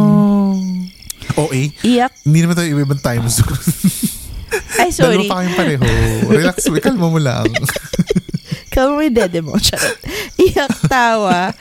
Oh, 1.36 1.49
eh. 1.53 1.69
Iyak. 1.81 2.13
Hindi 2.25 2.39
naman 2.41 2.55
tayo 2.57 2.69
iba-ibang 2.69 2.99
time 2.99 3.25
zone. 3.27 3.53
Ay, 4.81 4.89
sorry. 4.89 5.25
Dalawa 5.25 5.29
pa 5.29 5.38
kayong 5.39 5.57
pareho. 5.57 5.81
Relax. 6.27 6.55
Kalma 6.81 7.07
mo 7.09 7.19
lang. 7.21 7.45
Kalma 8.73 8.97
mo 8.97 9.01
yung 9.01 9.13
dede 9.13 9.39
mo. 9.41 9.53
Charot. 9.57 9.97
Iyak 10.38 10.73
tawa. 10.86 11.53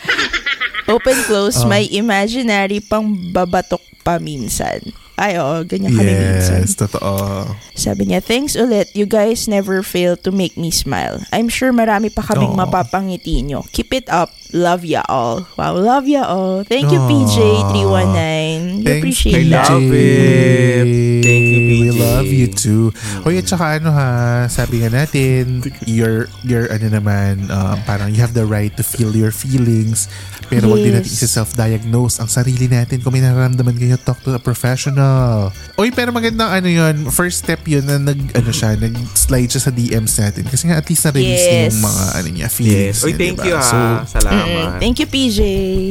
Open 0.88 1.18
close, 1.24 1.62
Oh. 1.62 1.68
may 1.68 1.86
imaginary 1.88 2.80
pang 2.80 3.06
babatok 3.30 3.80
pa 4.02 4.16
minsan. 4.18 4.80
Ay, 5.22 5.38
oo, 5.38 5.62
ganyan 5.62 5.94
kami 5.94 6.10
minsan. 6.10 6.66
yes, 6.66 6.74
totoo. 6.74 7.46
Sabi 7.78 8.10
niya, 8.10 8.18
thanks 8.18 8.58
ulit. 8.58 8.90
You 8.90 9.06
guys 9.06 9.46
never 9.46 9.78
fail 9.86 10.18
to 10.26 10.34
make 10.34 10.58
me 10.58 10.74
smile. 10.74 11.22
I'm 11.30 11.46
sure 11.46 11.70
marami 11.70 12.10
pa 12.10 12.26
kaming 12.26 12.58
Aw. 12.58 12.66
mapapangiti 12.66 13.46
nyo. 13.46 13.62
Keep 13.70 13.94
it 13.94 14.06
up. 14.10 14.34
Love 14.50 14.82
ya 14.82 15.00
all. 15.06 15.46
Wow, 15.54 15.78
love 15.78 16.10
ya 16.10 16.26
all. 16.26 16.66
Thank 16.66 16.90
you, 16.90 16.98
Aw. 16.98 17.08
PJ319. 17.08 18.84
We 18.84 18.90
appreciate 18.98 19.46
I 19.46 19.48
that. 19.54 19.70
love 19.70 19.88
it. 19.88 20.86
Thank 21.22 21.44
you, 21.46 21.60
We 21.62 21.78
PJ. 21.88 21.96
love 21.96 22.26
you 22.26 22.48
too. 22.50 22.84
Hoy, 23.22 23.38
at 23.38 23.48
saka 23.48 23.78
ano 23.80 23.94
ha, 23.94 24.08
sabi 24.50 24.82
nga 24.82 24.90
natin, 24.92 25.64
you're, 25.86 26.26
you're 26.42 26.66
ano 26.66 26.90
naman, 26.90 27.46
um, 27.48 27.78
parang 27.86 28.10
you 28.12 28.20
have 28.20 28.34
the 28.34 28.44
right 28.44 28.74
to 28.76 28.82
feel 28.82 29.14
your 29.14 29.30
feelings. 29.32 30.10
Pero 30.52 30.68
wag 30.68 30.78
din 30.78 30.92
natin 30.92 31.08
Yes. 31.08 31.16
isa-self-diagnose 31.18 32.20
ang 32.20 32.28
sarili 32.28 32.68
natin. 32.68 33.00
Kung 33.00 33.10
may 33.10 33.20
nararamdaman 33.20 33.72
kayo, 33.72 33.96
talk 33.96 34.20
to 34.20 34.30
a 34.30 34.38
professional. 34.38 35.48
Oy, 35.74 35.88
pero 35.88 36.10
magandang 36.10 36.52
ano 36.52 36.68
yun, 36.68 37.08
first 37.08 37.40
step 37.40 37.64
yun 37.64 37.82
na 37.82 37.96
nag, 37.96 38.20
ano 38.32 38.50
siya, 38.50 38.76
nag-slide 38.76 39.48
siya 39.48 39.62
sa 39.62 39.72
DMs 39.72 40.14
natin. 40.14 40.44
Kasi 40.44 40.68
nga 40.68 40.76
at 40.76 40.84
least 40.84 41.02
na-release 41.02 41.40
Yes. 41.42 41.72
yung 41.72 41.82
mga 41.82 42.04
ano 42.12 42.28
niya, 42.28 42.46
feelings 42.46 43.00
Yes. 43.00 43.02
Uy, 43.02 43.10
niya, 43.10 43.18
thank 43.18 43.34
diba? 43.34 43.46
you 43.46 43.56
ha. 43.56 43.64
So, 43.64 43.78
Salamat. 44.12 44.44
Mm, 44.44 44.78
Thank 44.78 44.96
you, 44.98 45.08
PJ. 45.08 45.40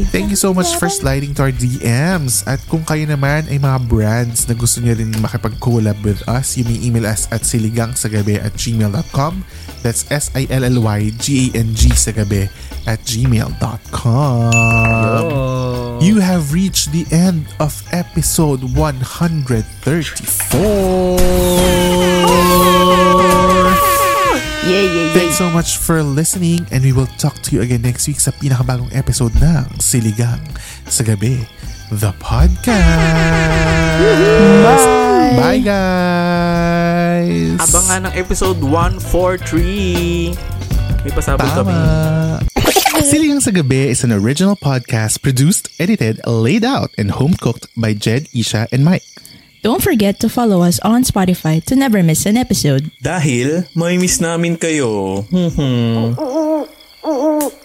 Thank 0.07 0.29
you 0.29 0.37
so 0.37 0.51
much 0.51 0.69
for 0.75 0.87
sliding 0.87 1.33
to 1.33 1.41
our 1.41 1.51
DMs. 1.51 2.45
At 2.45 2.61
kung 2.65 2.83
kayo 2.83 3.03
naman 3.03 3.47
ay 3.47 3.57
mga 3.57 3.79
brands 3.83 4.45
na 4.45 4.53
gusto 4.53 4.77
nyo 4.79 4.93
rin 4.93 5.09
makipag-collab 5.17 5.97
with 6.01 6.21
us, 6.27 6.53
you 6.53 6.63
may 6.63 6.77
email 6.77 7.03
us 7.03 7.25
at 7.27 7.41
siligangsagabi 7.41 8.37
at 8.37 8.53
gmail.com. 8.53 9.41
That's 9.81 10.05
S-I-L-L-Y-G-A-N-G 10.07 11.81
sagabi 11.91 12.45
at 12.85 13.01
gmail.com. 13.01 14.50
You 16.01 16.19
have 16.19 16.51
reached 16.53 16.91
the 16.91 17.05
end 17.11 17.45
of 17.59 17.77
episode 17.93 18.63
134. 18.75 19.61
Yeah, 24.61 24.81
yeah, 24.81 24.81
yeah. 24.81 25.13
Thanks 25.13 25.37
so 25.37 25.49
much 25.49 25.77
for 25.77 26.01
listening 26.03 26.65
and 26.71 26.83
we 26.83 26.93
will 26.93 27.09
talk 27.17 27.35
to 27.49 27.55
you 27.55 27.61
again 27.61 27.81
next 27.81 28.07
week 28.07 28.19
sa 28.19 28.31
pinakabagong 28.31 28.89
episode 28.93 29.33
ng 29.41 29.65
Siligang 29.81 30.41
sa 30.85 31.03
Gabi, 31.03 31.45
the 31.89 32.13
podcast. 32.21 32.71
Bye. 34.63 35.37
Bye, 35.37 35.63
guys! 35.63 37.55
Abangan 37.61 38.11
ng 38.11 38.13
episode 38.19 38.59
143. 38.59 40.35
May 41.07 41.11
pasabog 41.15 41.49
kami. 41.55 42.50
Siligang 43.01 43.41
sa 43.41 43.49
Gabi 43.49 43.89
is 43.89 44.03
an 44.05 44.13
original 44.13 44.55
podcast 44.55 45.25
produced, 45.25 45.73
edited, 45.81 46.21
laid 46.29 46.63
out, 46.63 46.93
and 46.97 47.09
home-cooked 47.11 47.67
by 47.73 47.93
Jed, 47.97 48.29
Isha, 48.29 48.69
and 48.71 48.85
Mike. 48.85 49.03
Don't 49.61 49.81
forget 49.81 50.19
to 50.21 50.29
follow 50.29 50.61
us 50.61 50.77
on 50.81 51.01
Spotify 51.03 51.63
to 51.65 51.75
never 51.75 52.01
miss 52.01 52.25
an 52.25 52.37
episode. 52.37 52.89
Dahil, 53.01 53.65
may 53.77 53.97
miss 53.97 54.21
namin 54.21 54.57
kayo. 54.57 55.21
Hmm. 55.29 56.17